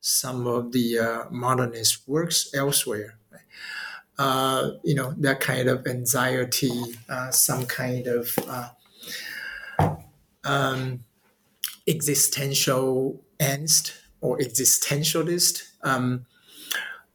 [0.02, 3.18] some of the modernist works elsewhere.
[3.32, 4.74] Right?
[4.84, 6.72] you know, that kind of anxiety,
[7.32, 8.38] some kind of
[10.44, 11.02] um,
[11.88, 16.26] existential angst or existentialist um,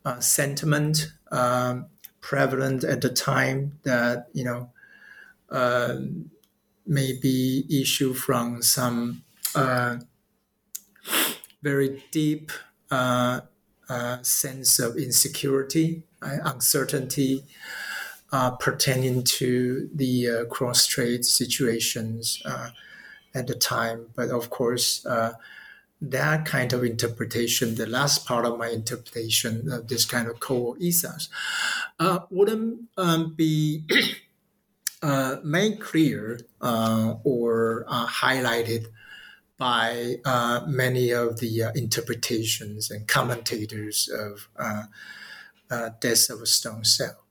[0.05, 1.87] uh, sentiment um,
[2.21, 4.71] prevalent at the time that you know
[5.51, 5.97] uh,
[6.87, 9.23] maybe issue from some
[9.55, 9.97] uh,
[11.63, 12.51] very deep
[12.91, 13.41] uh,
[13.89, 17.45] uh, sense of insecurity, uncertainty.
[18.35, 22.43] Uh, pertaining to the cross-strait situations
[23.35, 25.05] at the time, but of course,
[26.03, 30.77] that kind of interpretation, the last part of my interpretation of this kind of core
[30.79, 31.29] ethos,
[32.01, 33.85] uh, wouldn't um, be
[35.03, 38.87] uh, made clear uh, or uh, highlighted
[39.59, 44.85] by uh, many of the uh, interpretations and commentators of uh,
[46.01, 47.25] death of a stone cell.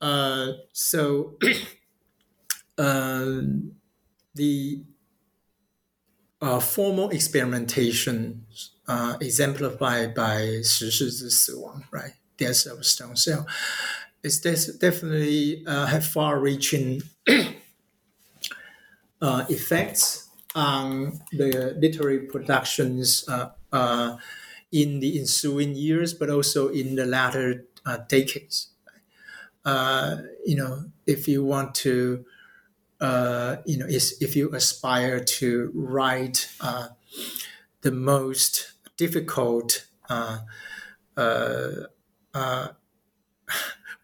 [0.00, 0.54] Right?
[0.72, 1.38] so
[4.36, 4.84] the
[6.40, 8.44] uh, formal experimentation
[8.88, 11.50] uh, exemplified by Shi Shi's
[11.90, 12.12] right?
[12.36, 13.46] Death of a stone cell,
[14.22, 17.02] it's definitely uh, have far-reaching
[19.20, 24.16] uh, effects on the literary productions uh, uh,
[24.72, 28.70] in the ensuing years, but also in the latter uh, decades.
[29.64, 32.24] Uh, you know, if you want to
[33.66, 36.48] you know, is if you aspire to write
[37.82, 40.38] the most difficult uh,
[41.16, 42.68] uh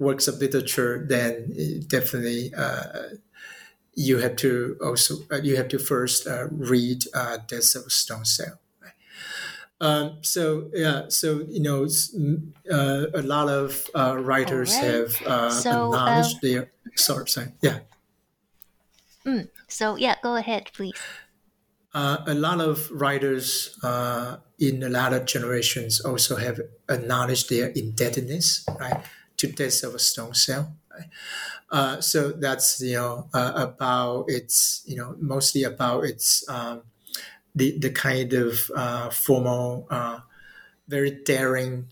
[0.03, 1.53] works of literature, then
[1.87, 3.17] definitely uh,
[3.95, 7.05] you have to also you have to first read
[7.49, 8.59] Death of Stone Cell.
[9.81, 11.89] Um, so yeah, so you know,
[12.71, 14.85] a lot of writers right.
[14.85, 15.13] have
[15.53, 16.71] so, acknowledged um, their.
[16.95, 17.81] Sorry, sorry, yeah.
[19.27, 20.95] Mm, so yeah, go ahead, please.
[21.95, 28.65] uh, a lot of writers uh, in the latter generations also have acknowledged their indebtedness,
[28.81, 29.05] right,
[29.49, 30.77] Death of a Stone Cell.
[31.71, 36.83] Uh, so that's you know uh, about its you know mostly about its um,
[37.55, 40.21] the the kind of uh, formal, uh,
[40.89, 41.89] very daring,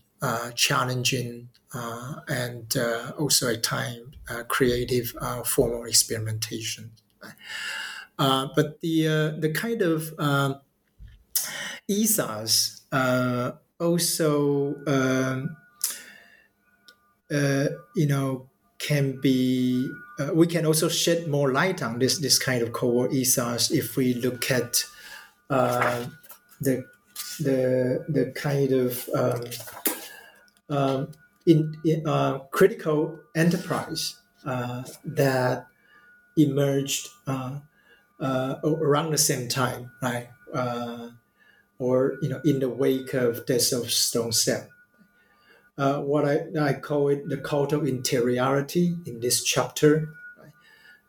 [0.55, 2.77] challenging, and
[3.17, 4.13] also at time
[4.49, 5.13] creative
[5.45, 6.91] formal experimentation.
[8.19, 10.61] Uh, but the uh, the kind of um,
[11.87, 15.60] ethos uh, also um, uh,
[17.95, 22.61] you know can be uh, we can also shed more light on this this kind
[22.61, 24.83] of Cold ethos if we look at
[25.49, 26.05] uh,
[26.59, 26.85] the
[27.39, 29.43] the the kind of um,
[30.69, 31.11] um,
[31.45, 32.03] in, in
[32.51, 35.67] critical enterprise that
[36.37, 37.07] emerged
[38.21, 40.27] uh, around the same time, right?
[40.53, 41.09] Uh,
[41.79, 44.67] or you know, in the wake of Death of Stone Cell.
[45.81, 46.35] Uh, what I,
[46.69, 50.09] I call it the cult of interiority in this chapter,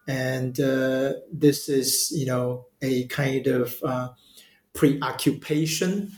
[0.09, 4.09] and uh, this is you know a kind of uh,
[4.73, 6.13] preoccupation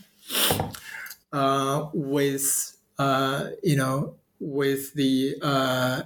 [1.33, 5.35] uh, with you know with the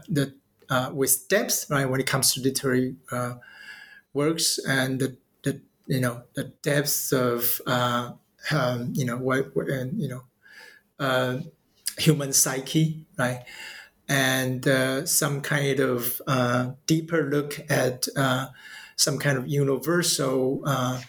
[0.10, 0.34] the
[0.92, 1.88] with depth, right?
[1.88, 2.96] When it comes to literary
[4.14, 8.14] works and the, the you know the depths of uh,
[8.52, 10.24] um, you know what, what and you know
[11.00, 11.40] uh,
[12.00, 13.44] human psyche right?
[14.08, 18.48] And uh, some kind of uh, deeper look at uh,
[18.96, 21.02] some kind of universal uh,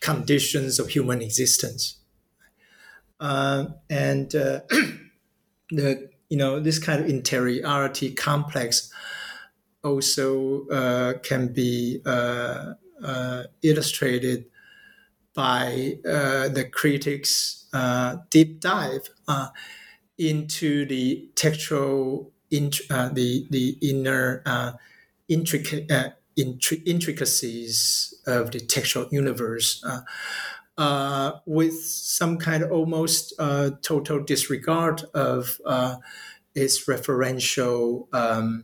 [0.00, 1.98] conditions of human existence.
[3.90, 4.30] And
[5.70, 8.92] the you know this kind of interiority complex
[9.84, 12.74] also uh, can be uh,
[13.04, 14.46] uh, illustrated
[15.34, 17.66] by the critics'
[18.30, 19.08] deep dive
[20.18, 24.72] into the textual, int- the the inner uh,
[25.28, 25.90] intricate
[26.36, 29.84] intricacies of the textual universe.
[30.76, 35.96] Uh, with some kind of almost uh, total disregard of uh,
[36.54, 38.62] its referential um,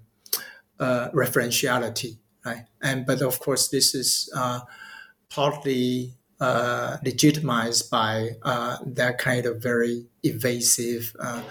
[0.78, 2.66] uh, referentiality, right?
[2.80, 4.60] And but of course, this is uh,
[5.28, 11.42] partly uh, legitimized by uh, that kind of very evasive uh,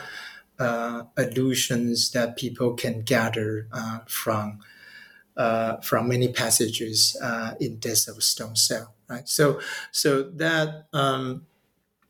[0.60, 3.68] uh, allusions that people can gather
[4.08, 4.60] from
[5.82, 7.18] from many passages
[7.60, 9.28] in Death of a Stone Cell, right?
[9.28, 9.60] So,
[9.92, 11.48] so that um,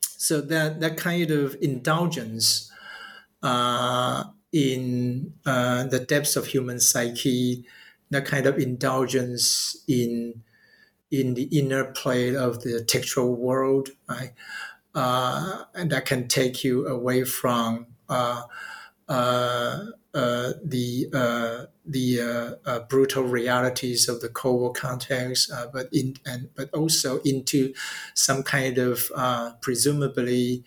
[0.01, 2.71] so that that kind of indulgence
[4.53, 7.65] in uh, the depths of human psyche,
[8.11, 10.43] that kind of indulgence in
[11.14, 14.34] in the inner play of the textual world, right?
[14.95, 18.41] Uh, and that can take you away from uh,
[19.07, 19.86] uh,
[20.16, 26.49] uh the uh, the uh, brutal realities of the Cold War context, but in and
[26.55, 27.74] but also into
[28.16, 29.11] some kind of
[29.61, 30.64] presumably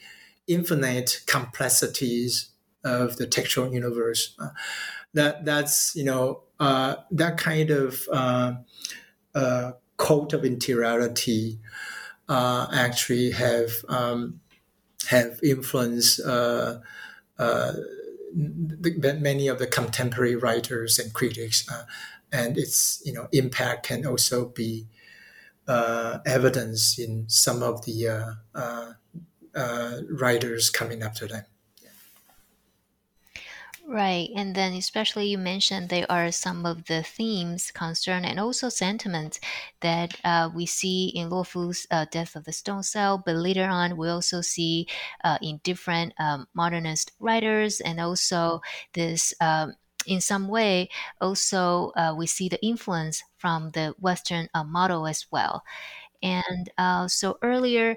[0.47, 2.51] infinite complexities
[2.85, 4.37] of the textual universe.
[5.13, 8.09] That that's you know that kind of
[9.99, 11.59] uh, uh of interiority
[12.29, 14.41] uh, actually have um,
[15.09, 16.79] have influenced uh,
[17.39, 21.69] the, many of the contemporary writers and critics,
[22.33, 24.87] and its you know impact can also be
[25.69, 28.37] evidence in some of the
[30.11, 31.45] writers coming after them.
[33.97, 34.29] Right.
[34.37, 39.41] And then, especially you mentioned there are some of the themes, concern, and also sentiments
[39.81, 43.23] that uh, we see in Luo Fu's uh, Death of the Stone Cell.
[43.25, 44.87] But later on, we also see
[45.25, 48.61] uh, in different um, modernist writers, and also
[48.93, 49.33] this.
[49.41, 49.75] Um,
[50.07, 50.89] in some way,
[51.21, 55.65] also uh, we see the influence from the Western uh, model as well.
[56.23, 57.97] And uh, so earlier,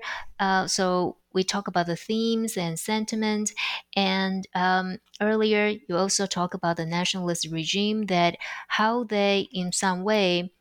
[0.67, 3.51] so we talk about the themes and sentiment.
[3.95, 10.03] And um, earlier, you also talk about the nationalist regime that how they, in some
[10.03, 10.51] way,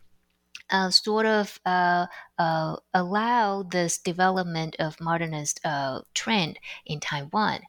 [0.71, 2.07] uh, sort of uh,
[2.39, 7.61] uh, allow this development of modernist uh, trend in Taiwan.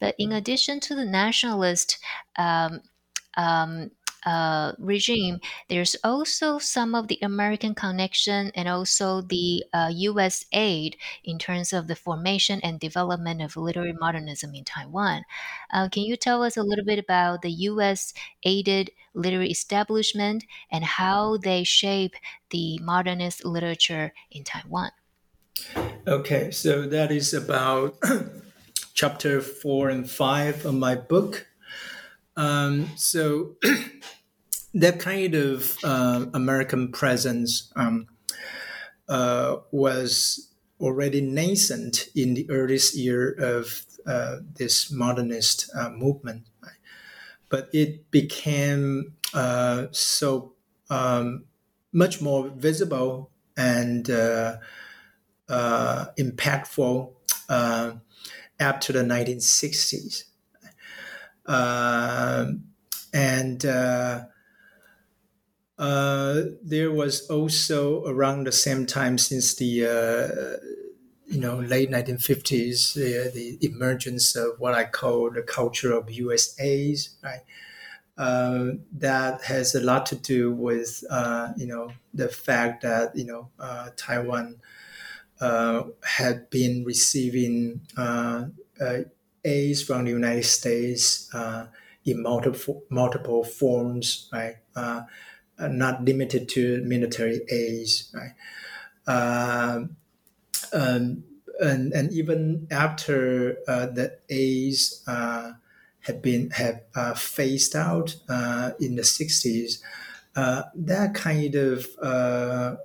[0.00, 1.98] But in addition to the nationalist
[2.36, 2.80] um,
[3.36, 3.90] um,
[4.24, 10.44] uh, regime, there's also some of the American connection and also the uh, U.S.
[10.52, 15.24] aid in terms of the formation and development of literary modernism in Taiwan.
[15.72, 18.12] Uh, can you tell us a little bit about the U.S.
[18.44, 22.14] aided literary establishment and how they shape
[22.50, 24.90] the modernist literature in Taiwan?
[26.06, 27.98] Okay, so that is about
[28.94, 31.46] chapter four and five of my book.
[32.40, 33.56] Um, so
[34.74, 38.06] that kind of uh, American presence um,
[39.08, 46.46] uh, was already nascent in the earliest year of uh, this modernist uh, movement,
[47.48, 50.54] but it became uh, so
[50.88, 51.44] um,
[51.92, 54.56] much more visible and uh,
[55.48, 57.12] impactful
[58.60, 60.29] after the 1960s.
[63.12, 63.64] And
[65.78, 70.56] uh, there was also around the same time since the uh,
[71.26, 77.14] you know late 1950s uh, the emergence of what I call the culture of USAs
[77.22, 77.40] right?
[78.18, 83.24] Uh, that has a lot to do with uh, you know the fact that you
[83.24, 83.50] know
[83.96, 84.60] Taiwan
[85.40, 87.80] had been receiving
[89.44, 91.30] A's from the United States
[92.04, 94.56] in multiple multiple forms right
[95.60, 98.32] uh, not limited to military aids, right?
[99.06, 99.96] Um,
[100.72, 101.24] um,
[101.60, 105.52] and, and even after uh, the aids uh,
[106.00, 109.80] had been have uh, phased out uh, in the 60s,
[110.36, 111.86] uh, that kind of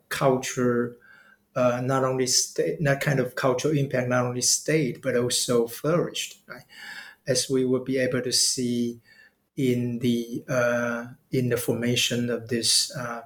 [0.09, 0.97] culture
[1.55, 6.39] uh, not only state, that kind of cultural impact not only stayed but also flourished,
[6.47, 6.63] right?
[7.27, 8.99] As we will be able to see
[9.55, 13.21] in the uh, in the formation of this uh,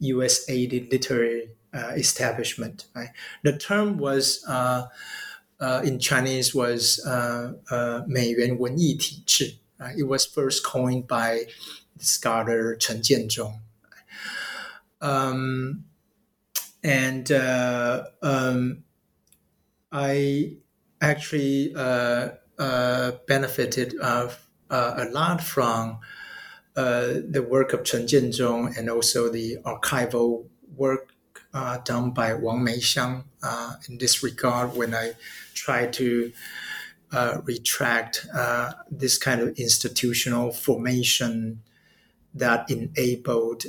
[0.00, 0.48] U.S.
[0.48, 3.10] aided literary uh, establishment, right?
[3.42, 4.44] The term was.
[4.48, 4.86] Uh,
[5.58, 9.56] uh, in Chinese was uh, uh, 美援文艺体制,
[9.96, 11.46] it was first coined by
[11.96, 13.60] the scholar Chen Jianzhong.
[15.00, 15.84] Um,
[16.86, 17.30] and
[18.22, 18.84] um,
[19.90, 20.56] I
[21.00, 21.72] actually
[23.26, 24.28] benefited uh,
[24.70, 25.98] a lot from
[26.76, 31.14] uh, the work of Chen Jianzhong and also the archival work
[31.54, 35.12] uh, done by Wang Meixiang uh, in this regard when I
[35.54, 36.32] try to
[37.12, 41.62] uh, retract uh, this kind of institutional formation
[42.34, 43.64] that enabled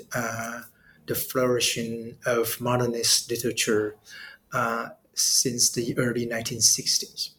[1.07, 3.95] the flourishing of modernist literature
[5.13, 7.31] since the early 1960s.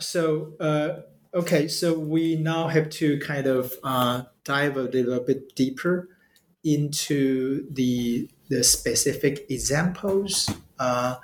[0.00, 1.04] so
[1.36, 6.08] Okay, so we now have to kind of uh, dive a little bit deeper
[6.64, 10.48] into the the specific examples
[10.78, 11.16] uh,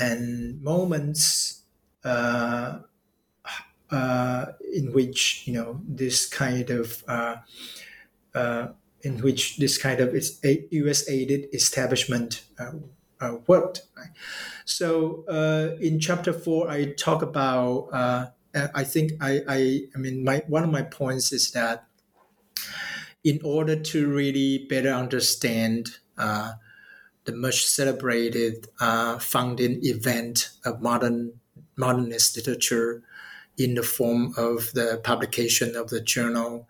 [0.00, 1.62] and moments
[2.02, 2.80] uh,
[3.92, 7.36] uh in which you know this kind of uh,
[8.34, 8.68] uh,
[9.02, 10.14] in which this kind of
[10.70, 11.08] U.S.
[11.08, 12.44] aided establishment
[13.46, 13.82] worked.
[13.96, 14.10] Right?
[14.64, 15.24] So
[15.80, 18.26] in chapter four, I talk about uh,
[18.74, 21.86] I think I, I, I mean, my one of my points is that
[23.22, 26.52] in order to really better understand uh,
[27.24, 31.32] the much celebrated uh, founding event of modern
[31.76, 33.02] modernist literature
[33.56, 36.66] in the form of the publication of the journal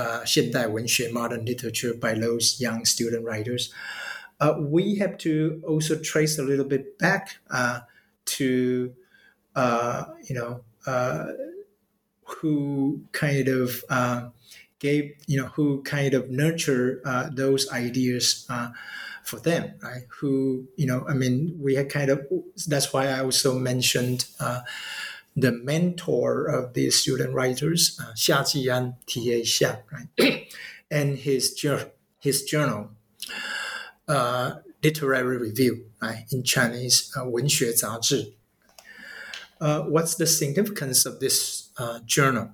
[0.00, 3.72] uh, 现代文学 Modern Literature by those young student writers,
[4.40, 7.80] uh, we have to also trace a little bit back uh,
[8.26, 8.94] to,
[9.54, 11.32] uh, you know, uh,
[12.24, 14.28] who kind of uh,
[14.78, 18.70] gave you know who kind of nurture uh, those ideas uh,
[19.24, 22.20] for them right who you know i mean we had kind of
[22.66, 24.60] that's why i also mentioned uh,
[25.35, 29.43] the mentor of these student writers, uh, Xia Jian, T.A.
[29.43, 30.47] Hsia, right?
[30.91, 32.91] and his, jur- his journal,
[34.07, 36.25] uh, Literary Review, right?
[36.31, 38.33] in Chinese, uh, 文学杂志.
[39.59, 42.49] Uh, what's the significance of this uh, journal,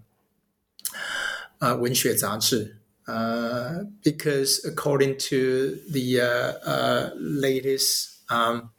[1.61, 2.77] uh, 文学杂志?
[3.07, 8.71] Uh, because according to the uh, uh, latest um,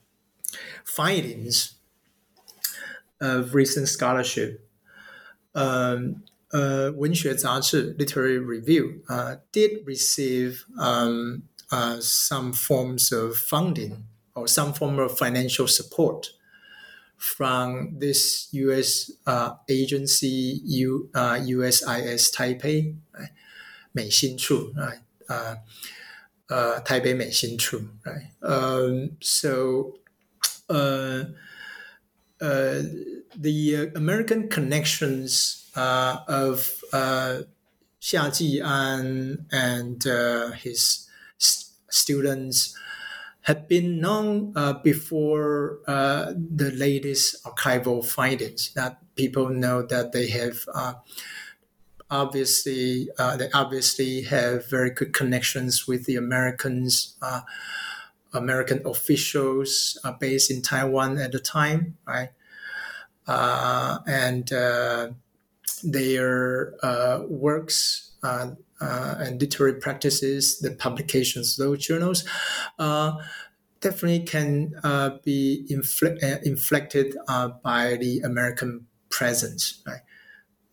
[0.85, 1.78] findings,
[3.22, 4.68] of recent scholarship,
[5.56, 14.04] um, uh, 文学杂志 literary review uh, did receive um, uh, some forms of funding
[14.36, 16.30] or some form of financial support
[17.18, 19.12] from this U.S.
[19.26, 23.30] Uh, agency, U, uh, USIS Taipei, right?
[23.94, 25.00] 美心处, right?
[25.28, 25.56] Uh,
[26.50, 28.30] uh, Taipei 美心处, right?
[28.42, 29.94] Um, so,
[30.70, 31.26] uh, uh,
[32.41, 37.43] the uh, American connections uh, of uh,
[38.01, 41.09] Xia Jian and uh, his
[41.39, 42.77] st- students
[43.43, 48.73] had been known uh, before uh, the latest archival findings.
[48.75, 50.95] That people know that they have uh,
[52.11, 57.17] obviously they obviously have very good connections with the Americans,
[58.33, 62.31] American officials uh, based in Taiwan at the time, right?
[63.27, 64.49] and
[65.85, 66.75] their
[67.29, 72.25] works uh, and literary practices, the publications, those journals,
[72.79, 73.17] uh,
[73.81, 80.03] definitely can uh, be infl- uh, inflected uh, by the American presence, right?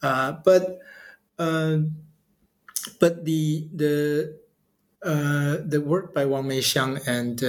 [0.01, 0.79] Uh, but
[2.99, 4.39] but the the
[5.05, 7.41] the work by Wang Meixiang and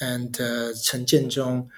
[0.00, 1.70] and Chen Jianzhong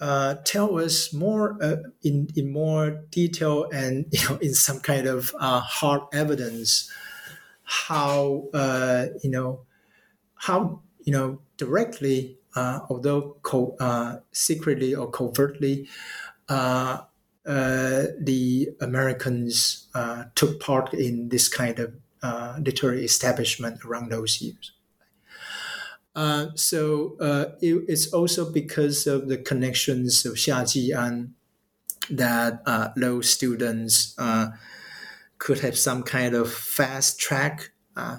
[0.00, 5.06] uh, tell us more uh, in in more detail and you know in some kind
[5.06, 6.90] of uh, hard evidence
[7.64, 9.66] how uh, you know
[10.36, 15.88] how you know directly, uh, although co- uh, secretly or covertly,
[16.48, 17.02] uh,
[17.46, 24.72] uh, the Americans uh, took part in this kind of literary establishment around those years.
[26.54, 27.16] so
[27.60, 31.32] it, it's also because of the connections of Xia Jian
[32.10, 32.64] that
[32.96, 34.16] those students
[35.38, 38.18] could have some kind of fast track uh,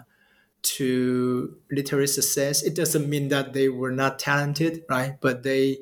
[0.61, 2.63] to literary success.
[2.63, 5.17] It doesn't mean that they were not talented, right?
[5.21, 5.79] But they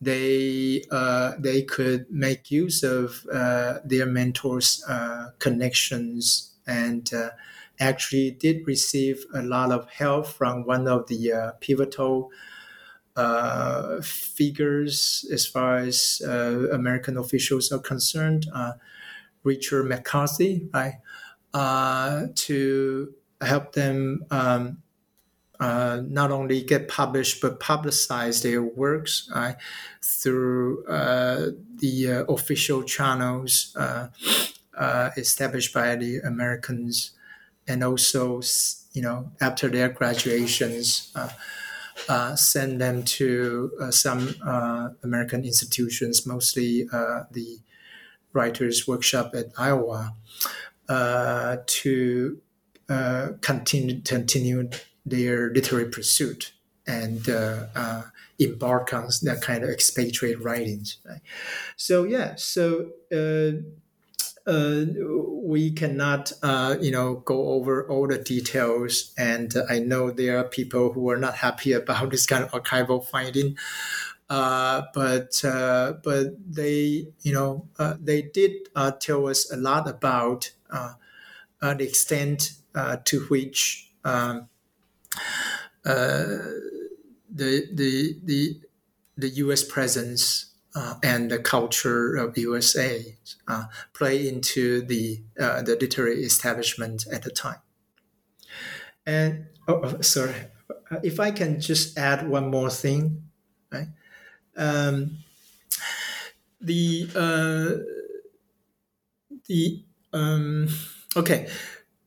[0.00, 7.30] they uh, they could make use of uh, their mentors' uh, connections and uh,
[7.80, 12.30] actually did receive a lot of help from one of the uh, pivotal
[14.00, 18.46] figures as far as American officials are concerned.
[19.42, 20.94] Richard McCarthy, right,
[21.54, 24.82] uh, to help them um,
[25.60, 29.56] uh, not only get published but publicize their works right,
[30.02, 33.76] through uh, the uh, official channels
[34.78, 37.12] uh, uh, established by the Americans,
[37.66, 38.40] and also
[38.92, 41.12] you know after their graduations.
[42.36, 44.34] send them to some
[45.02, 46.84] American institutions, mostly
[47.30, 47.58] the
[48.32, 50.14] writers workshop at Iowa
[50.88, 52.40] uh, to
[52.88, 54.70] uh, continue continue
[55.04, 56.52] their literary pursuit
[56.86, 58.02] and uh, uh,
[58.38, 60.98] embark on that kind of expatriate writings.
[61.04, 61.20] Right?
[61.76, 62.90] So yeah, so.
[63.12, 63.62] Uh,
[64.48, 64.84] uh,
[65.44, 66.32] we cannot,
[66.80, 71.18] you know, go over all the details, and I know there are people who are
[71.18, 73.56] not happy about this kind of archival finding.
[74.30, 79.88] Uh, but uh, but they you know uh, they did uh, tell us a lot
[79.88, 80.94] about uh,
[81.60, 82.52] the extent
[83.04, 84.48] to which um,
[85.84, 88.60] the the the
[89.16, 89.64] the U.S.
[89.64, 90.54] presence
[91.02, 93.16] and the culture of USA
[93.92, 97.60] play into the the literary establishment at the time.
[99.06, 100.34] And oh, oh sorry,
[101.02, 103.22] if I can just add one more thing,
[103.72, 103.88] right?
[104.58, 105.18] um,
[106.60, 107.82] the uh,
[109.46, 110.68] the um,
[111.16, 111.48] okay,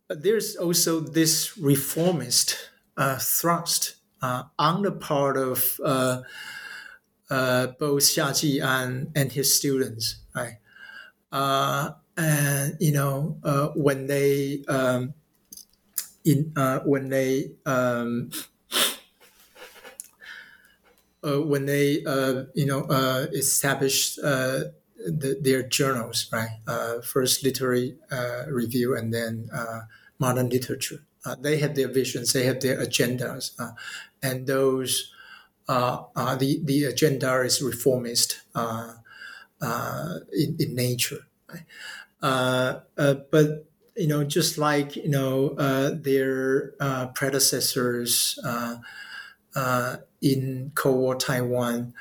[0.10, 5.80] there's also this reformist uh, thrust uh, on the part of
[7.32, 10.58] uh, uh, both Xia Ji and, and his students, right?
[11.32, 13.38] Uh, and you know
[13.76, 15.14] when they um,
[16.26, 16.54] in
[16.86, 18.30] when they um,
[21.24, 26.60] uh, when they uh, you know uh, established the, their journals, right?
[27.04, 27.98] first literary
[28.48, 29.50] review and then
[30.20, 31.04] modern literature.
[31.40, 33.52] they have their visions, they have their agendas,
[34.22, 35.14] and those
[35.68, 41.28] the the agenda is reformist in, in nature.
[41.50, 41.66] Right?
[43.32, 43.66] but
[43.98, 48.40] you know, just like you know uh, their uh, predecessors
[49.56, 51.94] uh, in Cold War Taiwan,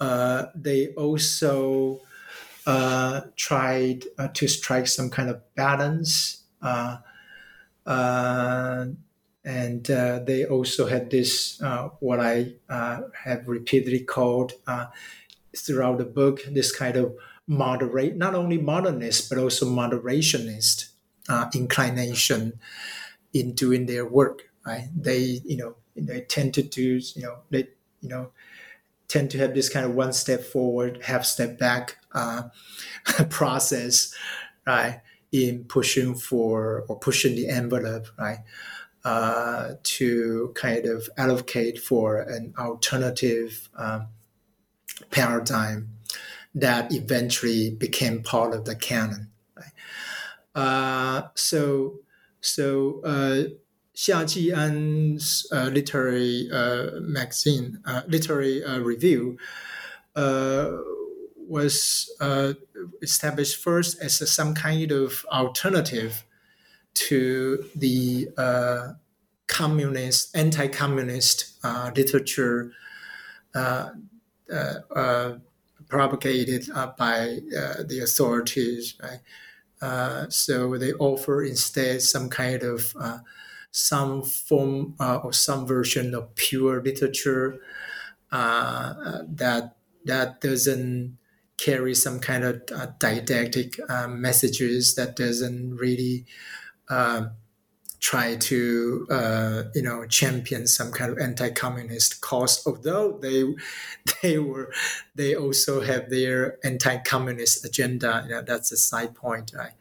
[0.00, 2.00] uh, they also
[2.66, 6.44] uh, tried uh, to strike some kind of balance.
[6.60, 6.98] Uh,
[7.86, 8.86] uh,
[9.44, 11.60] and uh, they also had this,
[12.00, 14.52] what I have repeatedly called
[15.56, 17.14] throughout the book, this kind of
[17.46, 20.90] moderate, not only modernist, but also moderationist
[21.54, 22.58] inclination
[23.32, 24.50] in doing their work.
[24.64, 24.88] Right?
[24.96, 27.68] They, you know, they tend to do you know they
[28.00, 28.30] you know
[29.08, 32.44] tend to have this kind of one step forward half step back uh,
[33.30, 34.14] process
[34.66, 35.00] right
[35.32, 38.38] in pushing for or pushing the envelope right
[39.04, 44.06] uh, to kind of advocate for an alternative um,
[45.10, 45.88] paradigm
[46.54, 49.30] that eventually became part of the canon.
[49.56, 49.72] Right?
[50.54, 51.98] Uh, so,
[52.40, 53.44] so uh,
[53.94, 59.38] Xia Jian's uh, literary uh, magazine, uh, literary uh, review,
[61.48, 62.10] was
[63.02, 66.24] established first as a, some kind of alternative
[66.94, 68.92] to the uh,
[69.46, 72.72] communist, anti-communist uh, literature
[73.54, 73.90] uh,
[75.88, 76.68] propagated
[76.98, 77.38] by
[77.86, 78.94] the authorities.
[79.02, 80.30] Right?
[80.30, 82.94] so they offer instead some kind of
[83.72, 87.58] some form uh, or some version of pure literature
[88.30, 91.16] uh, that that doesn't
[91.56, 96.26] carry some kind of uh, didactic uh, messages that doesn't really
[98.00, 103.44] try to uh, you know champion some kind of anti-communist cause although they
[104.22, 104.72] they were
[105.14, 109.74] they also have their anti-communist agenda you know, that's a side point right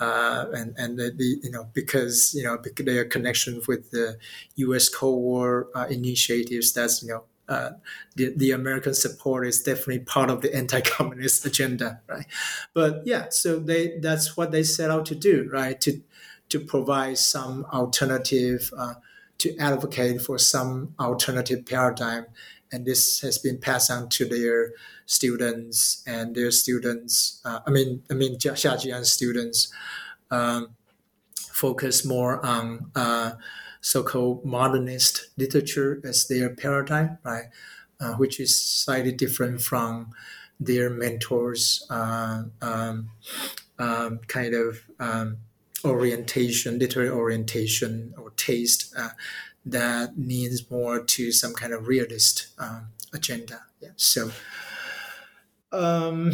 [0.00, 4.18] uh, and and the, the, you know because you know their connection with the
[4.56, 4.88] U.S.
[4.88, 6.72] Cold War uh, initiatives.
[6.72, 7.70] That's you know uh,
[8.16, 12.26] the the American support is definitely part of the anti-communist agenda, right?
[12.74, 15.80] But yeah, so they that's what they set out to do, right?
[15.82, 16.02] To
[16.54, 18.94] to provide some alternative, uh,
[19.38, 22.26] to advocate for some alternative paradigm,
[22.70, 24.70] and this has been passed on to their
[25.04, 27.40] students and their students.
[27.44, 29.72] Uh, I mean, I mean, Xia Jian students
[30.30, 30.76] um,
[31.36, 33.32] focus more on uh,
[33.80, 37.46] so-called modernist literature as their paradigm, right?
[37.98, 40.12] Uh, which is slightly different from
[40.60, 43.10] their mentors' uh, um,
[43.80, 45.38] um, kind of um,
[45.84, 49.10] orientation, literary orientation or taste uh,
[49.66, 53.62] that leans more to some kind of realist um, agenda.
[53.80, 53.90] Yeah.
[53.96, 54.30] So
[55.72, 56.32] um,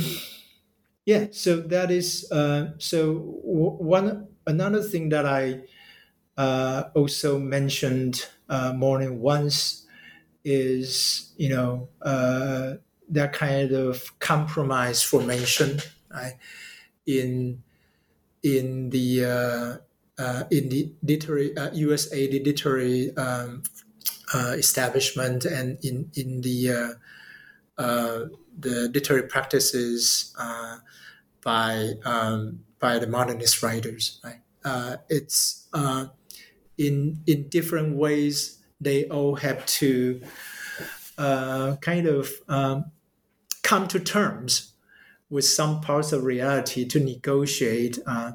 [1.07, 5.63] yeah, so that is uh, so w- one another thing that I
[6.37, 9.87] uh, also mentioned uh, more than once
[10.45, 12.75] is you know uh,
[13.09, 15.81] that kind of compromise formation
[16.11, 16.37] right?
[17.07, 17.63] in
[18.43, 23.63] in the uh, uh, in the literary USA uh, literary um,
[24.35, 26.97] establishment and in in the
[27.77, 30.35] the literary practices
[31.43, 34.21] by um, by the modernist writers.
[34.25, 35.01] Right?
[35.09, 35.69] It's
[36.77, 38.59] in in different ways.
[38.81, 40.23] They all have to
[41.19, 42.91] uh, kind of um,
[43.63, 44.70] come to terms
[45.31, 48.33] with some parts of reality to negotiate uh,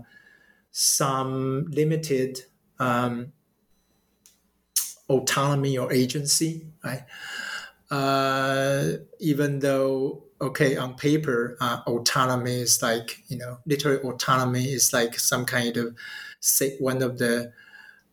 [0.72, 2.42] some limited
[2.80, 3.34] um,
[5.10, 6.68] autonomy or agency.
[6.84, 7.04] Right?
[7.92, 14.92] uh, even though okay on paper uh, autonomy is like you know literary autonomy is
[14.92, 15.96] like some kind of
[16.40, 17.52] say one of the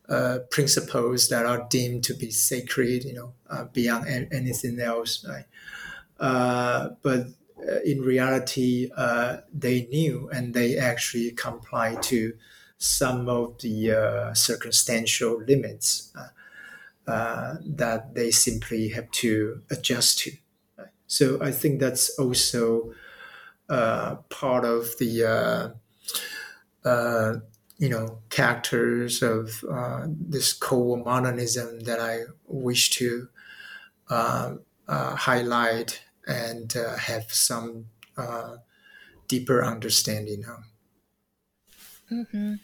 [0.09, 5.47] uh, principles that are deemed to be sacred you know uh, beyond anything else right
[6.21, 7.27] uh, but
[7.85, 12.35] in reality uh, they knew and they actually comply to
[12.79, 16.13] some of the circumstantial limits
[17.07, 20.31] uh, that they simply have to adjust to.
[21.09, 22.95] So I think that's also
[23.69, 27.39] uh, part of the uh, uh
[27.79, 33.29] you know characters of uh, this Cold modernism that I wish to
[34.09, 34.55] uh,
[34.89, 37.87] highlight and have some
[39.29, 40.65] deeper understanding of.
[42.13, 42.55] Mm-hmm.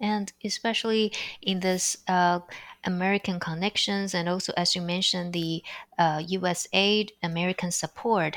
[0.00, 2.40] And especially in this uh,
[2.84, 5.62] American connections, and also as you mentioned, the
[5.98, 6.66] uh, U.S.
[6.72, 8.36] aid, American support,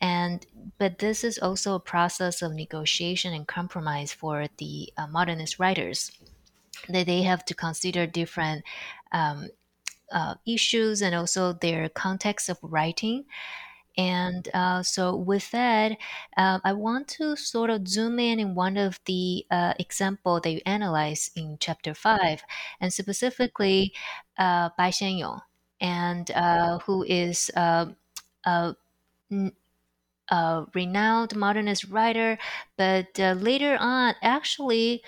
[0.00, 0.44] and
[0.78, 6.10] but this is also a process of negotiation and compromise for the uh, modernist writers.
[6.88, 8.64] That they have to consider different
[9.12, 9.48] um,
[10.12, 13.24] uh, issues and also their context of writing
[13.98, 15.98] and uh, so, with that,
[16.36, 20.50] uh, I want to sort of zoom in in one of the uh, example that
[20.50, 22.42] you analyze in chapter five,
[22.80, 23.92] and specifically
[24.38, 25.42] uh, Bai Xianyong,
[25.80, 27.86] and uh, who is uh,
[28.44, 28.76] a,
[30.74, 32.38] renowned modernist writer,
[32.76, 35.02] but uh, later on actually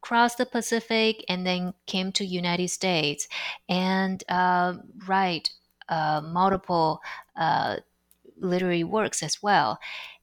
[0.00, 3.28] crossed the Pacific and then came to United States.
[3.68, 4.74] And uh,
[5.88, 7.00] uh, multiple
[7.36, 7.76] uh,
[8.38, 9.78] literary works as well.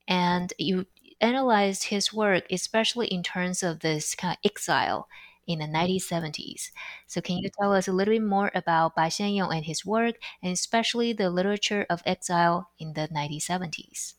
[0.07, 0.85] And you
[1.21, 5.07] analyzed his work, especially in terms of this kind of exile
[5.47, 6.71] in the 1970s.
[7.07, 10.15] So, can you tell us a little bit more about Bai Xianyong and his work,
[10.41, 14.15] and especially the literature of exile in the 1970s?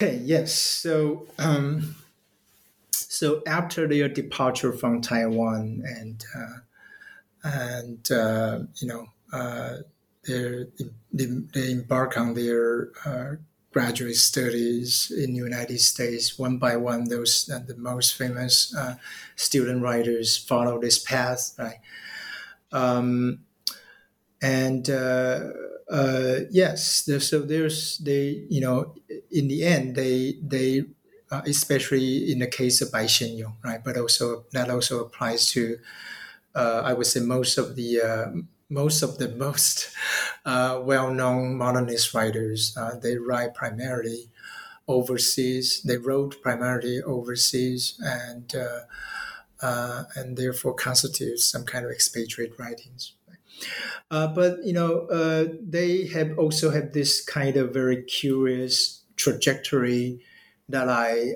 [0.00, 0.54] Okay, yes.
[0.54, 1.96] So, um,
[2.90, 6.58] so after their departure from Taiwan and uh,
[7.42, 9.78] and uh, you know uh,
[10.26, 10.66] they,
[11.12, 13.36] they embark on their uh,
[13.72, 16.38] graduate studies in the United States.
[16.38, 18.96] One by one, those uh, the most famous uh,
[19.36, 21.80] student writers follow this path, right?
[22.72, 23.40] Um,
[24.42, 25.50] and uh,
[25.90, 28.94] uh yes, so there's they you know
[29.30, 30.84] in the end they they
[31.30, 33.82] uh, especially in the case of Bai Xianyong, right?
[33.84, 35.78] But also that also applies to
[36.54, 38.00] I would say most of the
[38.70, 39.90] most of the most
[40.46, 44.30] uh, well-known modernist writers uh, they write primarily
[44.88, 48.80] overseas they wrote primarily overseas and uh,
[49.62, 53.12] uh and therefore constitute some kind of expatriate writings.
[54.10, 60.20] Uh, but you know uh, they have also have this kind of very curious trajectory
[60.68, 61.34] that I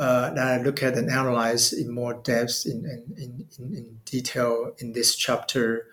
[0.00, 2.86] uh, that I look at and analyze in more depth in,
[3.18, 5.88] in, in, in detail in this chapter.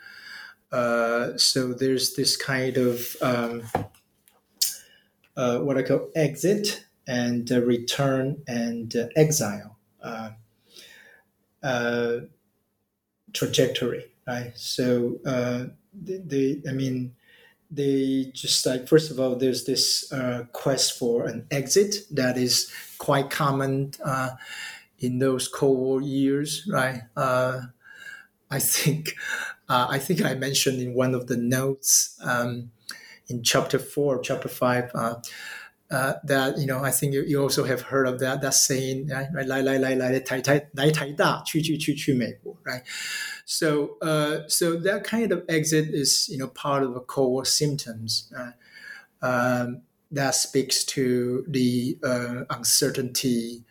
[0.71, 3.63] Uh, so there's this kind of um,
[5.35, 9.77] uh, what I call exit and uh, return and uh, exile
[11.61, 12.19] uh,
[13.33, 14.53] trajectory, right?
[14.55, 17.13] So the, the, I mean,
[17.69, 22.71] they just like first of all there's this uh, quest for an exit that is
[22.97, 24.31] quite common uh,
[24.99, 27.01] in those cold war years right?
[27.15, 27.61] Uh,
[28.49, 29.15] i think
[29.69, 32.71] uh, i think i mentioned in one of the notes um,
[33.27, 34.91] in chapter 4 chapter 5
[35.90, 38.54] uh, uh, that you know, I think you, you also have heard of that that
[38.54, 39.28] saying, right?
[39.46, 42.82] 来来来来台台来台大，去去去去美国, right?
[43.44, 48.32] So, uh, so that kind of exit is you know part of the core symptoms
[48.34, 48.52] uh,
[49.20, 53.64] um, that speaks to the uh, uncertainty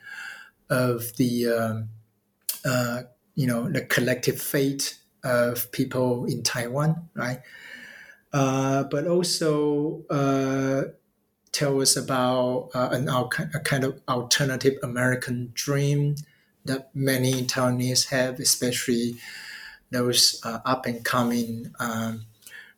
[0.69, 1.89] of the um,
[2.63, 7.41] uh, you know the collective fate of people in Taiwan, right?
[8.31, 10.03] Uh, but also
[11.56, 16.14] tell us about uh, an a kind of alternative American dream
[16.66, 19.16] that many Taiwanese have, especially
[19.90, 22.26] those uh, up and coming um,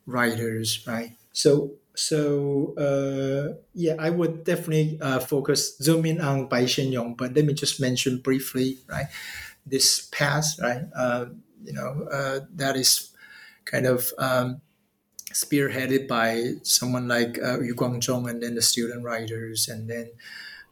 [0.05, 1.11] writers, right?
[1.33, 7.33] So, so uh, yeah, I would definitely uh, focus zoom in on Bai Xianyong, but
[7.33, 9.07] let me just mention briefly, right?
[9.65, 10.83] This past, right?
[10.95, 11.25] Uh,
[11.65, 13.11] you know, uh, that is
[13.65, 14.61] kind of um,
[15.33, 20.11] spearheaded by someone like uh, Yu Guangzhong and then the student writers, and then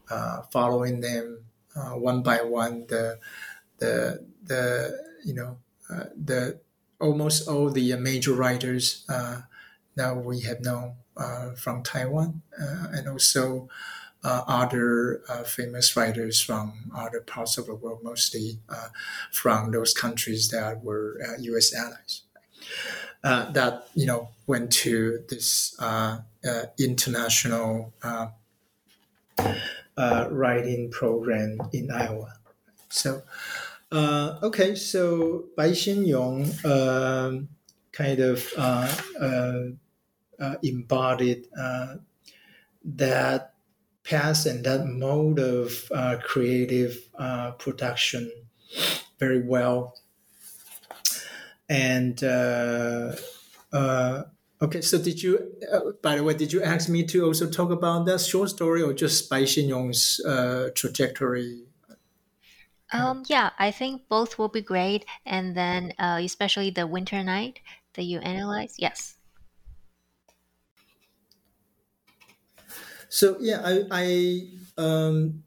[0.09, 1.45] uh, following them
[1.75, 3.19] uh, one by one, the
[3.79, 5.57] the the you know
[5.89, 6.59] uh, the
[6.99, 9.41] almost all the major writers uh,
[9.95, 13.69] that we have known uh, from Taiwan, and also.
[14.23, 18.59] other famous writers from other parts of the world, mostly
[19.31, 21.73] from those countries that were U.S.
[21.73, 22.23] allies
[23.23, 28.27] uh, that you know went to this uh, uh, international uh,
[29.97, 32.33] uh, writing program in Iowa.
[32.89, 33.23] So,
[33.91, 37.49] uh, okay, so Bai Xianyong um,
[37.91, 38.53] kind of
[40.63, 41.47] embodied
[42.85, 43.53] that
[44.03, 45.91] path and that mode of
[46.23, 47.09] creative
[47.59, 48.31] production
[49.19, 49.95] very well
[51.69, 53.15] and uh,
[53.71, 54.23] uh,
[54.61, 55.53] okay, so did you?
[55.71, 58.81] Uh, by the way, did you ask me to also talk about that short story
[58.81, 61.63] or just Bai Xianyong's uh, trajectory?
[62.91, 67.61] Um, yeah, I think both will be great, and then uh, especially the winter night
[67.93, 68.75] that you analyze.
[68.77, 69.17] Yes.
[73.09, 74.05] So yeah, I, I
[74.77, 75.43] um,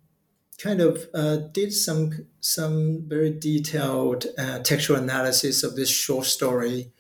[0.61, 6.93] kind of uh, did some some very detailed uh, textual analysis of this short story,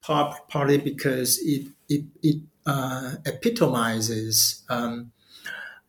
[0.00, 5.12] part, partly because it it, it uh, epitomizes um,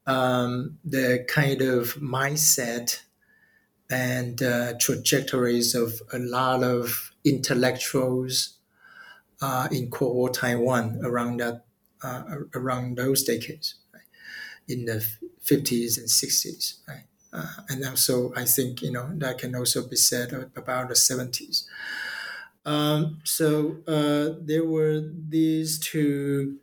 [0.05, 3.01] um, the kind of mindset
[3.89, 8.57] and uh, trajectories of a lot of intellectuals
[9.41, 11.65] uh, in Cold War Taiwan around that
[12.03, 12.23] uh,
[12.55, 13.75] around those decades,
[14.67, 15.05] in the
[15.47, 17.05] 50s and 60s, right?
[17.33, 21.67] Uh, and also, I think you know that can also be said about the 70s.
[22.65, 26.57] Um, so uh, there were these two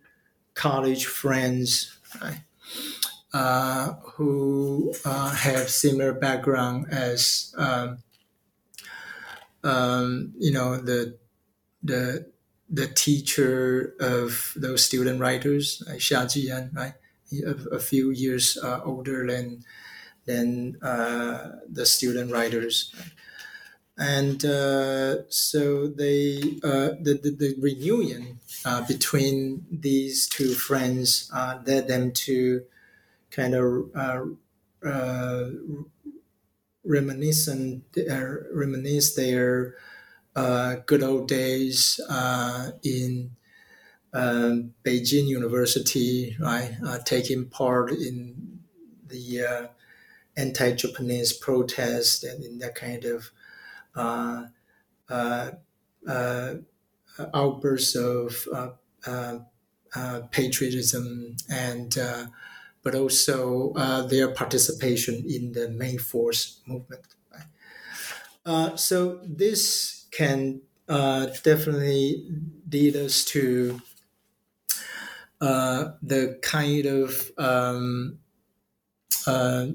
[0.55, 2.43] college friends, right,
[3.33, 7.99] uh, who uh, have similar background as um,
[9.63, 11.19] um, you know the
[11.83, 12.31] the
[12.71, 16.95] the teacher of those student writers, like Xia Jian, right?
[17.43, 19.65] A, few years uh, older than
[20.27, 22.95] than uh, the student writers.
[23.97, 31.61] And uh, so they uh, the, the, the reunion uh, between these two friends uh,
[31.65, 32.65] led them to
[33.31, 34.37] kind of
[36.85, 37.85] reminiscent
[38.53, 39.77] reminisce their
[40.87, 42.01] good old days
[42.83, 43.31] in
[44.15, 46.77] um, Beijing University, right?
[46.87, 48.61] Uh, taking part in
[49.09, 49.67] the uh,
[50.37, 53.31] anti-Japanese protest and in that kind of
[53.97, 54.45] uh,
[55.09, 55.51] uh,
[57.33, 58.47] outbursts of
[60.31, 61.97] patriotism and
[62.83, 63.73] but also
[64.09, 67.03] their participation in the May Fourth movement.
[68.47, 68.79] Right?
[68.79, 72.27] so this can uh, definitely
[72.71, 73.81] lead us to
[75.41, 78.19] uh, the kind of um,
[79.27, 79.67] uh,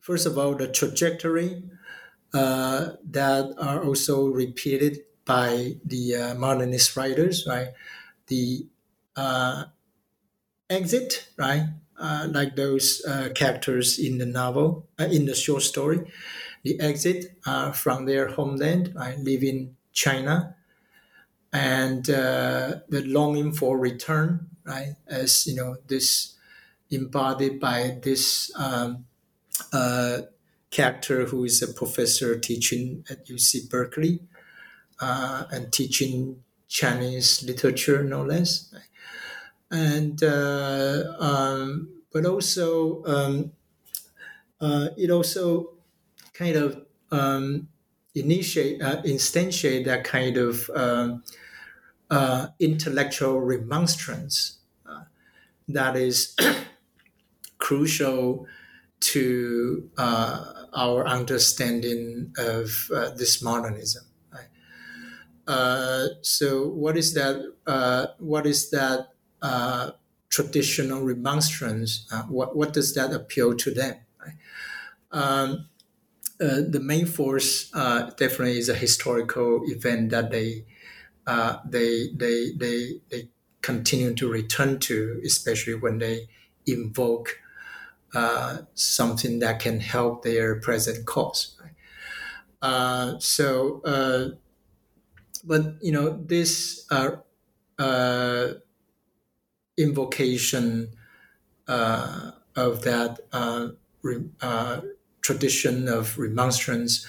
[0.00, 1.62] first of all the trajectory
[2.32, 7.68] uh, that are also repeated by the uh, modernist writers, right?
[8.26, 8.66] The
[9.16, 9.64] uh,
[10.68, 11.68] exit, right?
[12.28, 13.02] like those
[13.34, 16.10] characters in the novel, in the short story,
[16.64, 20.56] the exit uh, from their homeland, right, in China,
[21.54, 26.34] and uh, the longing for return, right, as you know, this
[26.90, 29.04] embodied by this um,
[29.72, 30.22] uh,
[30.70, 34.18] character who is a professor teaching at UC Berkeley
[35.00, 38.74] uh, and teaching Chinese literature, no less,
[39.70, 43.52] and uh, um, but also um,
[44.60, 45.70] uh, it also
[46.32, 47.68] kind of um,
[48.16, 51.22] initiate, uh, instantiate that kind of um,
[52.10, 55.04] uh, intellectual remonstrance uh,
[55.68, 56.36] that is
[57.58, 58.46] crucial
[59.00, 64.04] to uh, our understanding of uh, this modernism.
[64.32, 64.48] Right?
[65.46, 67.52] Uh, so, what is that?
[68.18, 69.08] what is that
[70.30, 72.06] traditional remonstrance?
[72.28, 73.96] what what does that appeal to them?
[74.20, 74.36] Right?
[75.10, 75.68] Um,
[76.40, 80.64] uh, the main force uh, definitely is a historical event that they
[81.26, 83.28] uh, they they they they
[83.62, 86.28] continue to return to, especially when they
[86.66, 87.40] invoke
[88.14, 91.56] uh, something that can help their present cause.
[91.60, 91.74] Right?
[92.62, 93.80] Uh, so,
[95.44, 96.86] but you know this
[99.76, 100.88] invocation
[102.56, 103.20] of that
[105.20, 107.06] tradition of remonstrance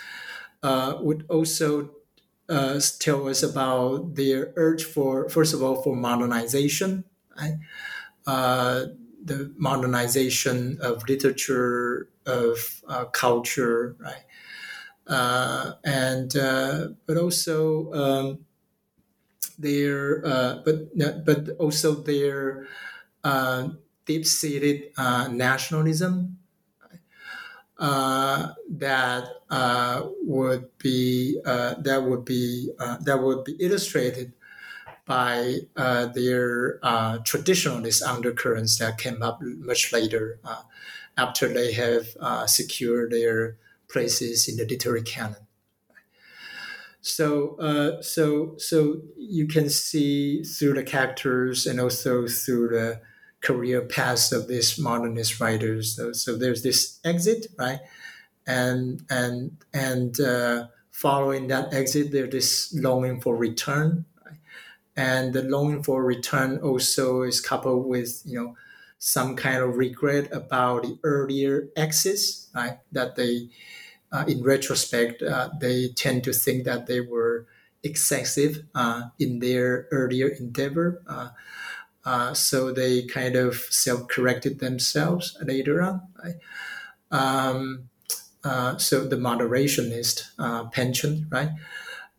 [0.64, 1.92] uh, would also
[2.50, 7.04] uh, tell us about their urge for, first of all, for modernization,
[7.38, 7.56] right?
[8.28, 8.86] Uh,
[9.24, 14.26] the modernization of literature, of uh, culture, right?
[15.08, 18.40] Uh, and uh, but also um,
[19.58, 20.22] their
[20.66, 22.68] but but also their
[24.06, 24.92] deep-seated
[25.32, 26.38] nationalism
[27.78, 34.34] uh, that uh, would be uh, that would be uh, that would be illustrated
[35.06, 40.40] by uh, their uh, traditionalist undercurrents that came up much later
[41.18, 42.08] after they have
[42.50, 43.58] secured their
[43.88, 45.46] places in the literary canon.
[47.02, 53.02] So, so, so you can see through the characters and also through the
[53.42, 55.96] career paths of these modernist writers.
[55.96, 57.80] So, so there's this exit, right?
[58.48, 64.38] And and and uh, following that exit, there's this longing for return, right?
[64.98, 68.56] and the longing for return also is coupled with you know
[69.00, 72.80] some kind of regret about the earlier exits, right?
[72.92, 73.50] That they,
[74.12, 77.48] uh, in retrospect, uh, they tend to think that they were
[77.84, 81.04] excessive uh, in their earlier endeavor.
[82.06, 86.02] Uh, uh, so they kind of self-corrected themselves later on.
[86.24, 86.36] Right?
[87.12, 87.90] Um,
[88.44, 91.50] uh, so the moderationist uh, penchant, right?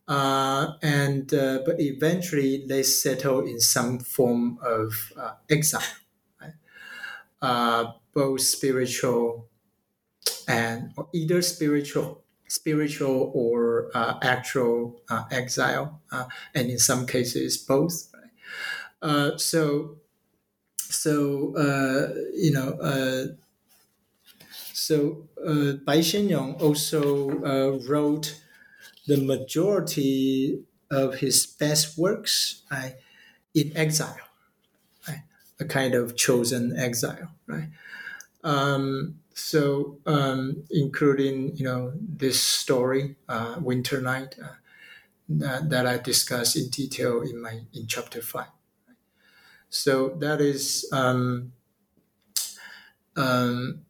[0.07, 5.81] Uh, and uh, but eventually they settle in some form of uh, exile,
[6.41, 7.93] right?
[8.13, 9.47] both spiritual
[10.47, 13.89] and or either spiritual spiritual or
[14.23, 15.01] actual
[15.31, 16.01] exile,
[16.55, 18.09] and in some cases both.
[19.01, 19.97] Uh, so,
[20.77, 23.27] so uh, you know, uh,
[24.73, 28.41] so uh, Bai Xianyong also uh, wrote
[29.07, 32.95] the majority of his best works right,
[33.55, 34.17] in exile,
[35.07, 35.23] right?
[35.59, 37.69] a kind of chosen exile, right?
[38.43, 44.35] Um, so, um, including you know this story, uh, Winter Night,
[45.29, 48.47] that, that I discuss in detail in my in chapter five.
[49.69, 51.53] So that is um,
[53.15, 53.85] um,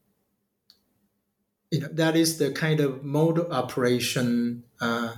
[1.72, 5.16] you know that is the kind of mode operation uh,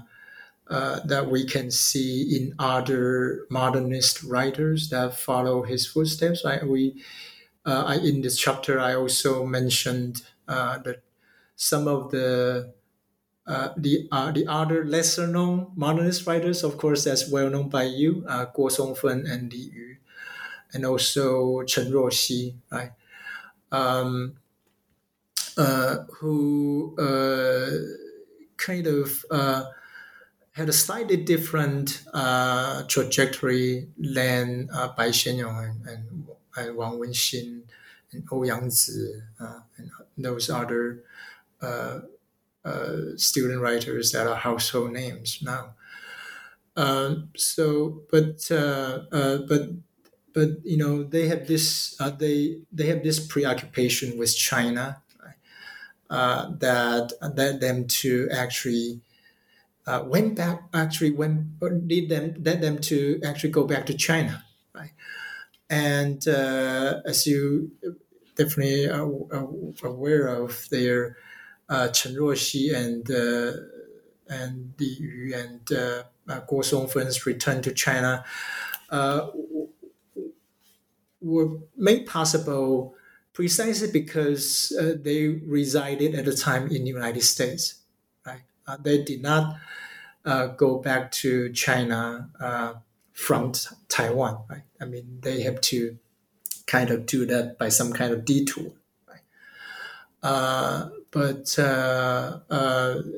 [0.69, 6.45] uh, that we can see in other modernist writers that follow his footsteps.
[6.45, 7.03] I, we
[7.65, 11.03] uh, I, in this chapter I also mentioned uh, that
[11.55, 12.73] some of the
[13.47, 17.83] uh, the uh, the other lesser known modernist writers, of course, as well known by
[17.83, 19.97] you, uh, Guo Songfen and Li Yu,
[20.73, 22.91] and also Chen Ruoxi, right?
[23.71, 24.37] Um,
[25.57, 27.69] uh, who uh,
[28.57, 29.65] kind of uh,
[30.53, 37.61] had a slightly different uh, trajectory than uh, Bai Xianyong and, and, and Wang Wenxing
[38.11, 39.21] and Ouyang Zi
[39.77, 41.03] and those other
[41.61, 41.99] uh,
[43.15, 45.73] student writers that are household names now.
[46.75, 49.69] Um, so, but uh, uh, but
[50.33, 55.01] but you know they have this uh, they they have this preoccupation with China
[56.09, 59.01] uh, that led them to actually
[59.87, 64.43] uh, went back actually went lead them led them to actually go back to China,
[64.73, 64.91] right?
[65.69, 67.71] And as you
[68.35, 69.03] definitely are
[69.83, 71.17] aware of, their
[71.69, 73.53] uh, Chen Ruoxi and uh,
[74.29, 78.23] and Li Yu and uh, uh, Guo Songfen's return to China
[78.89, 79.27] uh,
[81.21, 82.95] were made possible
[83.33, 87.75] precisely because uh, they resided at the time in the United States.
[88.25, 88.41] Right?
[88.67, 89.57] Uh, they did not
[90.25, 92.73] uh, go back to China uh,
[93.13, 94.43] from t- Taiwan.
[94.49, 94.63] Right?
[94.81, 95.97] I mean, they have to
[96.67, 98.71] kind of do that by some kind of detour.
[99.07, 99.21] Right?
[100.21, 102.39] Uh, but uh,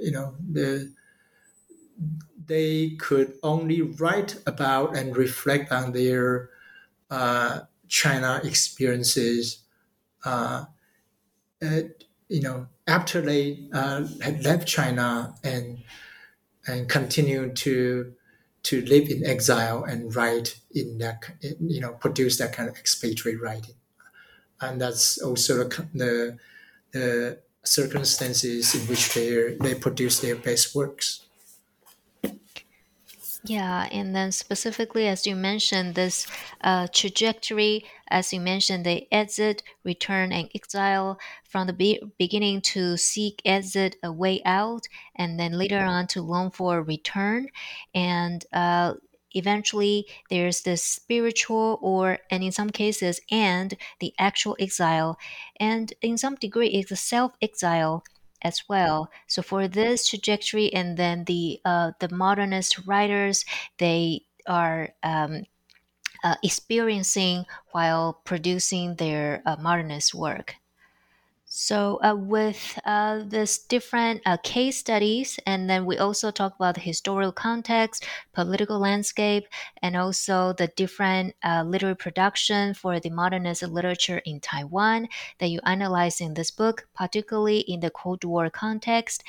[0.01, 0.91] you know the
[2.45, 6.49] they could only write about and reflect on their
[7.09, 7.61] uh,
[7.91, 9.59] China experiences.
[10.23, 10.65] Uh,
[12.29, 15.83] you know, after they uh, had left China and
[16.67, 18.13] and continued to
[18.63, 21.23] to live in exile and write in that
[21.59, 23.75] you know produce that kind of expatriate writing,
[24.61, 26.37] and that's also the the,
[26.91, 31.25] the circumstances in which they they produce their best works.
[33.43, 36.27] Yeah, and then specifically, as you mentioned, this
[36.61, 42.97] uh, trajectory, as you mentioned, the exit, return, and exile from the be- beginning to
[42.97, 47.47] seek exit, a way out, and then later on to long for return.
[47.95, 48.93] And uh,
[49.33, 55.17] eventually there's the spiritual or and in some cases and the actual exile
[55.57, 58.03] and in some degree it's a self-exile
[58.41, 59.11] as well.
[59.27, 63.45] So for this trajectory and then the uh, the modernist writers
[63.77, 65.45] they are um,
[66.23, 70.55] uh, experiencing while producing their uh, modernist work
[71.53, 76.75] so, uh, with uh, this different uh, case studies, and then we also talk about
[76.75, 79.47] the historical context, political landscape,
[79.81, 85.09] and also the different uh, literary production for the modernist literature in Taiwan
[85.39, 89.21] that you analyze in this book, particularly in the Cold War context.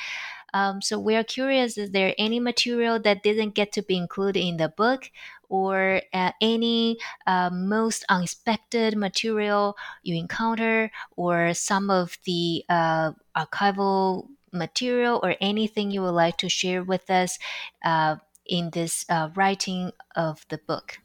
[0.55, 4.41] Um, so we are curious: is there any material that didn't get to be included
[4.41, 5.11] in the book,
[5.49, 14.29] or uh, any uh, most unexpected material you encounter, or some of the uh, archival
[14.53, 17.39] material, or anything you would like to share with us
[17.85, 20.99] uh, in this uh, writing of the book?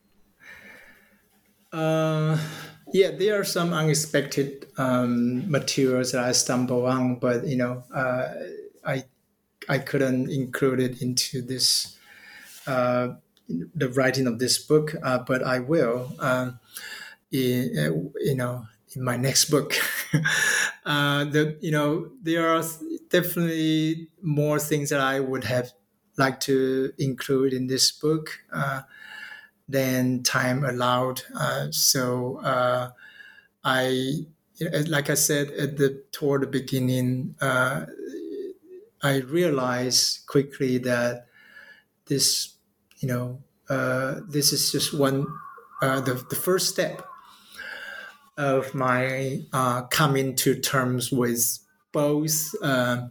[1.72, 2.38] Uh,
[2.94, 7.84] yeah, there are some unexpected um, materials that I stumble on, but you know,
[8.86, 9.04] I
[9.70, 11.98] I couldn't include it into this
[12.68, 13.16] uh,
[13.76, 16.14] the writing of this book, uh, but I will.
[16.20, 16.60] Um,
[17.32, 18.66] in, uh, you know,
[18.96, 19.74] in my next book,
[20.86, 22.64] uh, the you know there are
[23.10, 25.72] definitely more things that I would have
[26.18, 28.82] liked to include in this book uh,
[29.68, 31.22] than time allowed.
[31.36, 32.40] Uh, so
[33.64, 34.26] I,
[34.88, 37.36] like I said at the toward the beginning,
[39.04, 41.28] I realized quickly that
[42.08, 42.56] this,
[43.00, 45.28] you know, uh, this is just one,
[45.82, 47.06] uh, the, the first step
[48.38, 51.60] of my uh, coming to terms with
[51.92, 53.08] both uh,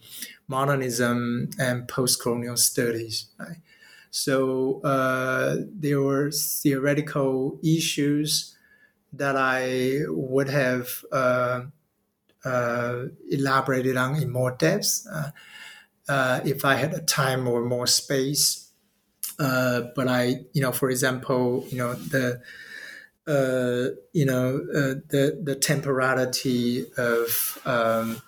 [0.48, 3.26] modernism and post-colonial studies.
[3.38, 3.58] Right?
[4.10, 8.56] So uh, there were theoretical issues
[9.12, 11.62] that I would have uh,
[13.30, 15.06] elaborated on in more depth
[16.08, 18.70] uh, if I had a time or more space.
[19.38, 22.40] Uh, but I, you know, for example, you know the
[23.26, 28.22] uh, you know, uh, the the temporality of um,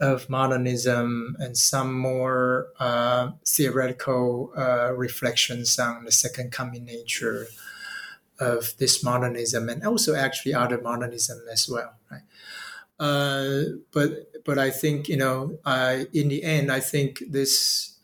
[0.00, 7.46] of modernism and some more uh, theoretical uh, reflections on the second coming nature
[8.38, 12.22] of this modernism and also actually other modernism as well, right?
[12.98, 13.62] Uh,
[13.92, 17.98] but but I think you know, I, in the end, I think this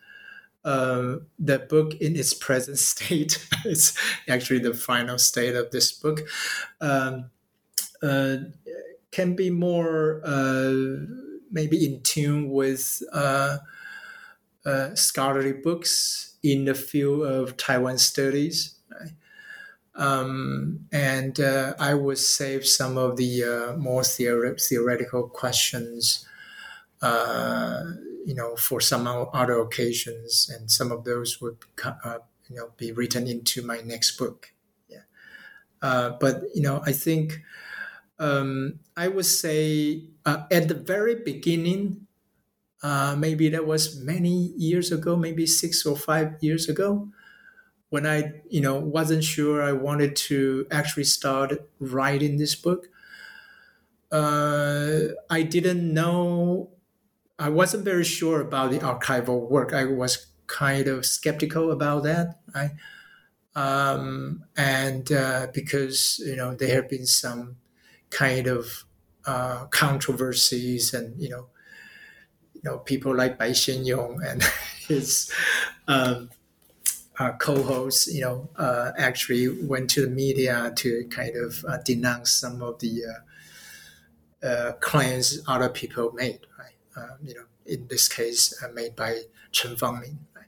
[0.64, 3.96] uh, the book in its present state is
[4.28, 6.22] actually the final state of this book
[6.80, 7.30] um,
[8.02, 8.36] uh,
[9.10, 10.96] can be more uh,
[11.50, 13.58] maybe in tune with uh,
[14.94, 18.76] scholarly books in the field of Taiwan studies.
[18.90, 19.12] Right?
[20.00, 26.26] Um, and uh, I would save some of the more theore- theoretical questions
[28.24, 32.18] you know, for some other occasions, and some of those would, uh,
[32.48, 34.52] you know, be written into my next book.
[34.88, 35.02] Yeah,
[35.82, 37.42] uh, but you know, I think
[38.18, 42.06] um, I would say uh, at the very beginning,
[42.82, 47.08] uh, maybe that was many years ago, maybe six or five years ago,
[47.90, 52.88] when I, you know, wasn't sure I wanted to actually start writing this book.
[54.10, 56.70] Uh, I didn't know
[57.38, 59.72] I wasn't very sure about the archival work.
[59.74, 62.72] I was kind of skeptical about that, right?
[63.56, 67.58] Um, and uh, because you know there have been some
[68.10, 68.84] kind of
[69.26, 71.48] uh, controversies, and you know,
[72.54, 74.42] you know people like Bai Xianyong and
[74.88, 75.32] his
[75.88, 76.30] um,
[77.20, 82.32] uh, co-hosts, you know, uh, actually went to the media to kind of uh, denounce
[82.32, 83.02] some of the
[84.42, 86.74] uh, claims other people made, right?
[86.96, 89.22] uh, you know, in this case, uh, made by
[89.52, 90.16] Chen Fangming.
[90.34, 90.46] Right?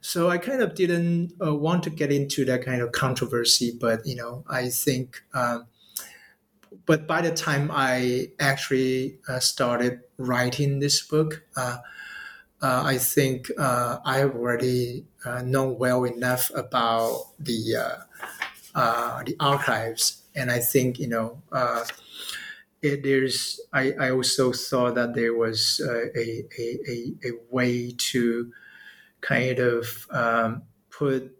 [0.00, 4.06] So I kind of didn't uh, want to get into that kind of controversy, but
[4.06, 5.22] you know, I think.
[5.34, 5.66] Um,
[6.86, 11.78] but by the time I actually uh, started writing this book, uh,
[12.62, 14.34] uh, I think I have
[15.26, 17.76] already known well enough about the
[18.74, 21.42] the archives, and I think you know
[22.82, 28.52] it, there's I, I also thought that there was uh, a, a, a, way to
[29.20, 31.36] kind of um, put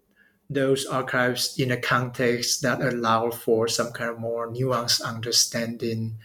[0.51, 6.19] those archives in a context that allow for some kind of more nuanced understanding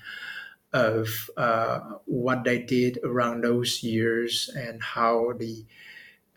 [0.73, 5.71] of uh, what they did around those years and how the uh,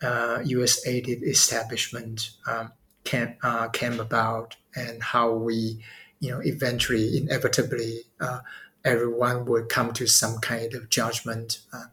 [0.01, 0.85] U.S.
[0.87, 2.71] aided establishment um,
[3.03, 5.83] came, uh, came about and how we,
[6.19, 8.39] you know, eventually, inevitably uh,
[8.85, 11.85] everyone would come to some kind of judgment uh,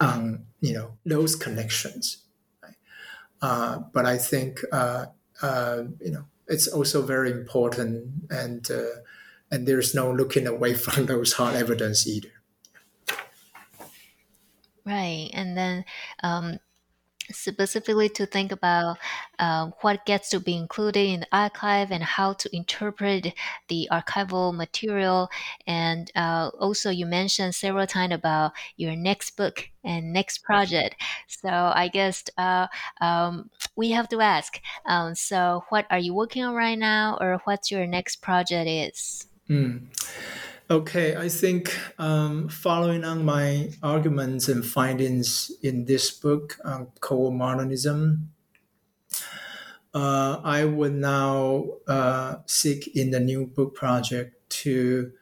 [0.00, 2.18] on you know those connections.
[3.40, 5.06] Uh, but I think uh,
[5.42, 9.00] uh you know it's also very important, and uh,
[9.50, 12.41] and there's no looking away from those hard evidence either.
[14.84, 15.84] Right, and then
[16.24, 16.58] um,
[17.30, 18.98] specifically to think about
[19.38, 23.34] uh, what gets to be included in the archive and how to interpret
[23.68, 25.28] the archival material.
[25.66, 30.96] And uh, also, you mentioned several times about your next book and next project.
[31.28, 32.68] So I guess uh,
[33.00, 34.60] um, we have to ask.
[34.86, 39.28] Um, so, what are you working on right now, or what's your next project is?
[39.48, 39.88] Mm.
[40.72, 47.34] Okay, I think um, following on my arguments and findings in this book on Cold
[47.34, 48.30] Modernism,
[49.92, 55.12] uh, I would now uh, seek in the new book project to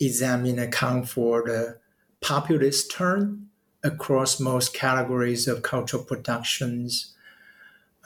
[0.00, 1.78] examine account for the
[2.20, 3.48] populist turn
[3.84, 7.14] across most categories of cultural productions,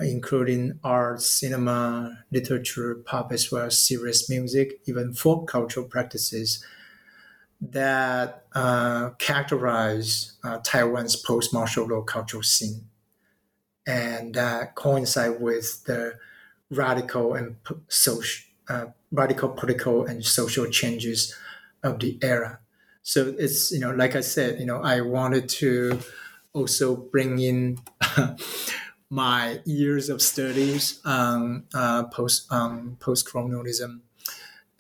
[0.01, 6.63] including art, cinema, literature, pop, as well as serious music, even folk cultural practices
[7.61, 12.89] that uh, characterize uh, Taiwan's post-martial law cultural scene,
[13.87, 16.15] and that coincide with the
[16.70, 17.57] radical and
[17.89, 21.35] social, uh, radical political and social changes
[21.82, 22.61] of the era.
[23.03, 26.01] So it's you know, like I said, you know, I wanted to
[26.53, 27.78] also bring in
[29.11, 34.03] my years of studies on uh, post um, post colonialism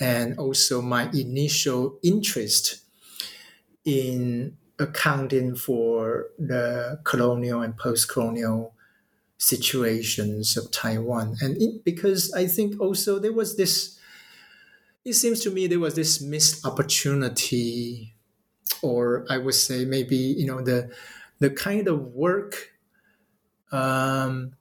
[0.00, 2.82] and also my initial interest
[3.84, 8.74] in accounting for the colonial and post-colonial
[9.38, 13.98] situations of Taiwan, and it, because I think also there was this.
[15.04, 18.14] It seems to me there was this missed opportunity,
[18.82, 20.94] or I would say maybe you know the
[21.40, 22.72] the kind of work
[23.72, 24.56] um,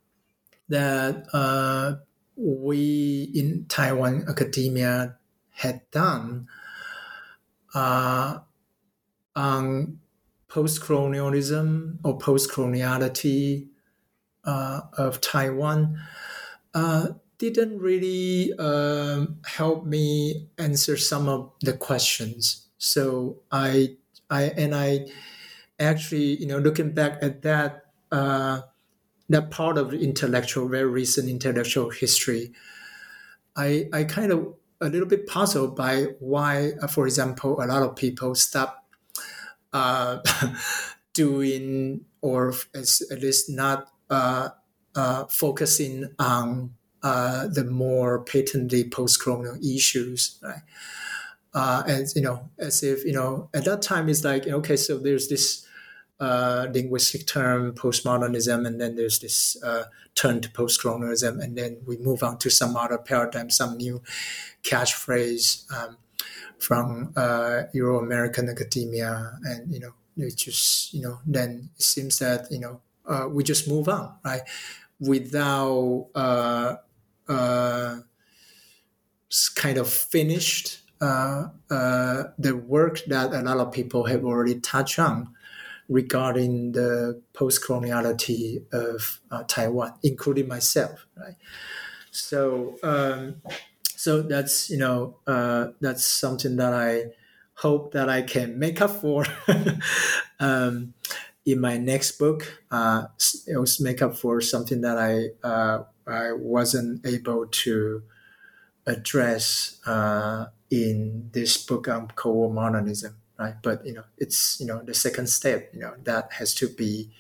[0.70, 1.98] that uh,
[2.38, 5.19] we in Taiwan academia
[5.60, 6.48] had done
[7.74, 8.40] uh,
[9.36, 10.00] on
[10.48, 13.68] post-colonialism or post-coloniality
[14.46, 16.00] uh, of Taiwan
[16.74, 17.08] uh,
[17.38, 22.68] didn't really um, help me answer some of the questions.
[22.78, 23.98] So I,
[24.30, 25.08] I and I
[25.78, 28.62] actually, you know, looking back at that uh,
[29.28, 32.54] that part of intellectual, very recent intellectual history,
[33.56, 37.84] I I kind of a little bit puzzled by why, uh, for example, a lot
[37.84, 38.86] of people stop
[39.74, 40.20] uh,
[41.14, 44.50] doing or at least not uh,
[44.96, 46.74] uh, focusing on
[47.04, 50.62] uh, the more patently post-colonial issues, right?
[51.54, 54.98] Uh, and you know, as if you know, at that time it's like okay, so
[55.00, 55.66] there's this
[56.20, 59.86] uh, linguistic term postmodernism, and then there's this uh,
[60.16, 64.02] turn to postcolonialism, and then we move on to some other paradigm, some new
[64.64, 65.98] catchphrase um,
[66.58, 72.20] from uh, Euro American academia, and you know, it just you know, then it seems
[72.20, 74.42] that you know uh, we just move on, right,
[75.00, 76.76] without uh,
[77.30, 78.00] uh,
[79.56, 85.34] kind of finished the work that a lot of people have already touched on
[85.90, 91.08] regarding the post-coloniality of uh, Taiwan, including myself.
[91.18, 91.36] Right.
[92.12, 93.42] So, um,
[93.84, 97.06] so that's you know uh, that's something that I
[97.56, 99.26] hope that I can make up for
[100.40, 100.94] um,
[101.46, 102.62] in my next book.
[102.72, 103.08] Uh,
[103.48, 108.04] it was make up for something that I uh, I wasn't able to
[108.86, 113.56] address uh, in this book on Cold War modernism right?
[113.64, 117.12] But you know, it's you know the second step, you know, that has to be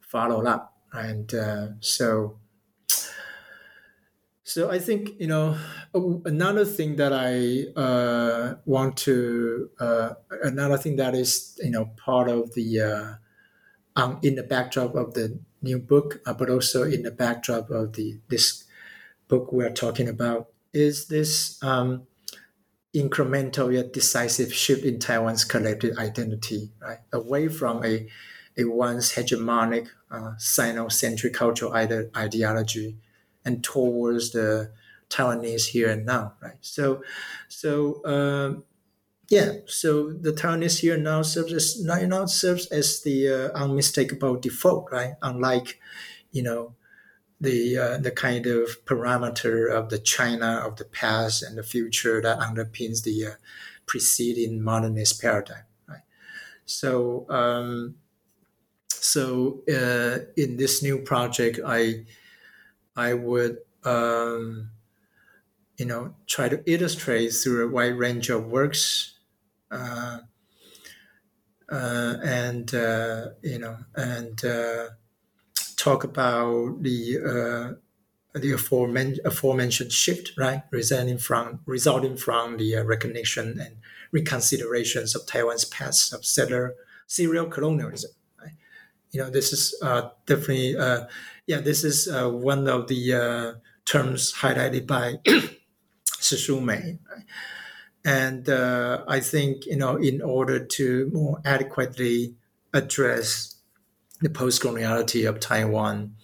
[0.00, 2.38] followed up, and uh, so.
[4.44, 5.56] So I think you know
[5.94, 10.10] another thing that I uh, want to uh,
[10.42, 13.14] another thing that is you know part of the uh,
[13.96, 17.92] um, in the backdrop of the new book, uh, but also in the backdrop of
[17.94, 18.64] the this
[19.28, 22.06] book we are talking about is this um,
[22.94, 26.98] incremental yet decisive shift in Taiwan's collective identity, right?
[27.12, 28.06] Away from a,
[28.56, 32.98] a once hegemonic uh, Sino-centric cultural ide- ideology
[33.44, 34.70] and towards the
[35.08, 36.58] Taiwanese here and now, right?
[36.60, 37.02] So,
[37.48, 38.64] so um,
[39.28, 44.36] yeah, so the Taiwanese here and now serves as now serves as the uh, unmistakable
[44.36, 45.14] default, right?
[45.22, 45.80] Unlike,
[46.30, 46.74] you know,
[47.42, 52.22] the uh, the kind of parameter of the China of the past and the future
[52.22, 53.34] that underpins the uh,
[53.84, 55.64] preceding modernist paradigm.
[55.88, 56.02] Right.
[56.64, 57.96] So um,
[58.88, 62.06] so uh, in this new project, I
[62.94, 64.70] I would um,
[65.76, 69.18] you know try to illustrate through a wide range of works.
[69.70, 70.18] Uh,
[71.70, 74.44] uh, and uh, you know, and
[75.82, 83.60] talk about the uh, the aforementioned, shift, right, resulting from resulting from the uh, recognition
[83.60, 83.76] and
[84.14, 86.74] reconsiderations of Taiwan's past of settler
[87.06, 88.12] serial colonialism.
[88.40, 88.52] Right?
[89.10, 91.06] You know, this is uh, definitely, uh,
[91.46, 93.52] yeah, this is uh, one of the uh,
[93.84, 95.16] terms highlighted by
[96.20, 96.98] Shih Shu-mei.
[97.10, 97.24] Right?
[98.04, 102.34] And I think, you know, in order to more adequately
[102.72, 103.61] address
[104.22, 106.14] the post-coloniality of Taiwan,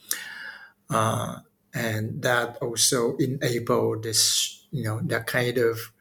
[0.88, 1.40] uh,
[1.74, 5.92] and that also enabled this, you know, that kind of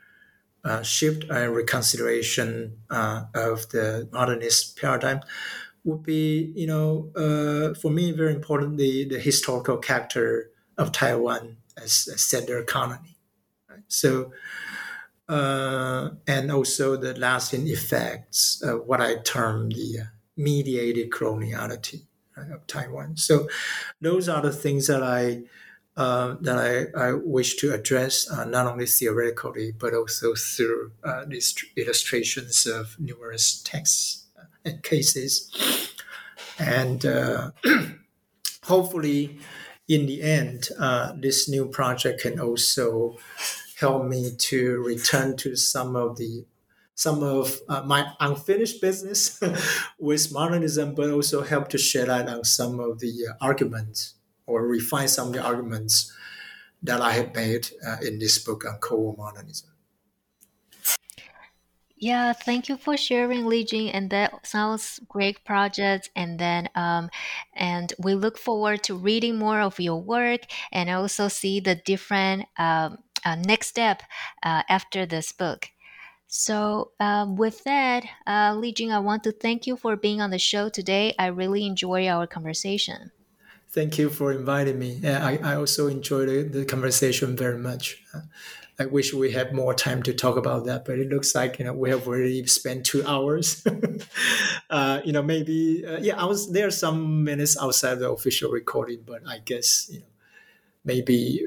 [0.63, 5.21] uh, shift and reconsideration uh, of the modernist paradigm
[5.83, 11.57] would be, you know, uh, for me very important the, the historical character of Taiwan
[11.77, 13.17] as a settler colony.
[13.69, 13.83] Right?
[13.87, 14.31] So,
[15.29, 20.07] uh, and also the lasting effects of what I term the
[20.37, 22.03] mediated coloniality
[22.37, 23.17] right, of Taiwan.
[23.17, 23.47] So
[23.99, 25.43] those are the things that I
[25.97, 26.59] uh, that
[26.95, 32.67] I, I wish to address uh, not only theoretically but also through uh, these illustrations
[32.67, 34.27] of numerous texts
[34.63, 35.51] and cases,
[36.59, 37.51] and uh,
[38.63, 39.39] hopefully,
[39.87, 43.17] in the end, uh, this new project can also
[43.79, 46.45] help me to return to some of the
[46.97, 49.39] some of uh, my unfinished business
[49.99, 54.15] with modernism, but also help to shed light on some of the uh, arguments
[54.47, 56.11] or refine some of the arguments
[56.81, 59.69] that I have made uh, in this book on Cold modernism.
[61.99, 66.09] Yeah, thank you for sharing, Li-Chun, and that sounds great project.
[66.15, 67.09] And then, um,
[67.55, 70.41] and we look forward to reading more of your work
[70.71, 74.01] and also see the different um, uh, next step
[74.41, 75.69] uh, after this book.
[76.27, 80.39] So, um, with that, uh, Li-Chun, I want to thank you for being on the
[80.39, 81.15] show today.
[81.17, 83.11] I really enjoy our conversation.
[83.69, 84.99] Thank you for inviting me.
[85.01, 88.03] Yeah, I, I also enjoyed the, the conversation very much.
[88.79, 91.65] I wish we had more time to talk about that, but it looks like you
[91.65, 93.65] know we have already spent two hours.
[94.69, 98.51] uh, you know, maybe uh, yeah, I was there are some minutes outside the official
[98.51, 100.05] recording, but I guess you know
[100.85, 101.45] maybe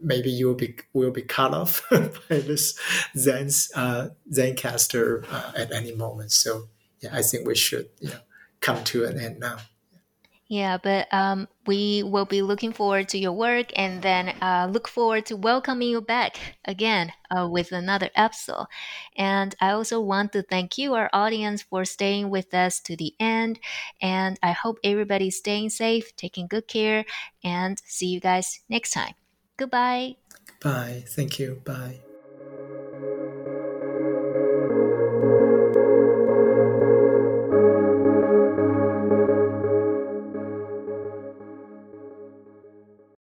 [0.00, 2.78] maybe you will be will be cut off by this
[3.16, 6.32] Zen's uh, Zencastr uh, at any moment.
[6.32, 6.68] So
[7.00, 8.20] yeah, I think we should you know
[8.60, 9.58] come to an end now.
[10.46, 14.86] Yeah, but um, we will be looking forward to your work and then uh, look
[14.86, 18.66] forward to welcoming you back again uh, with another episode.
[19.16, 23.14] And I also want to thank you, our audience, for staying with us to the
[23.18, 23.58] end.
[24.02, 27.06] And I hope everybody's staying safe, taking good care,
[27.42, 29.14] and see you guys next time.
[29.56, 30.16] Goodbye.
[30.60, 31.04] Bye.
[31.06, 31.60] Thank you.
[31.64, 32.00] Bye.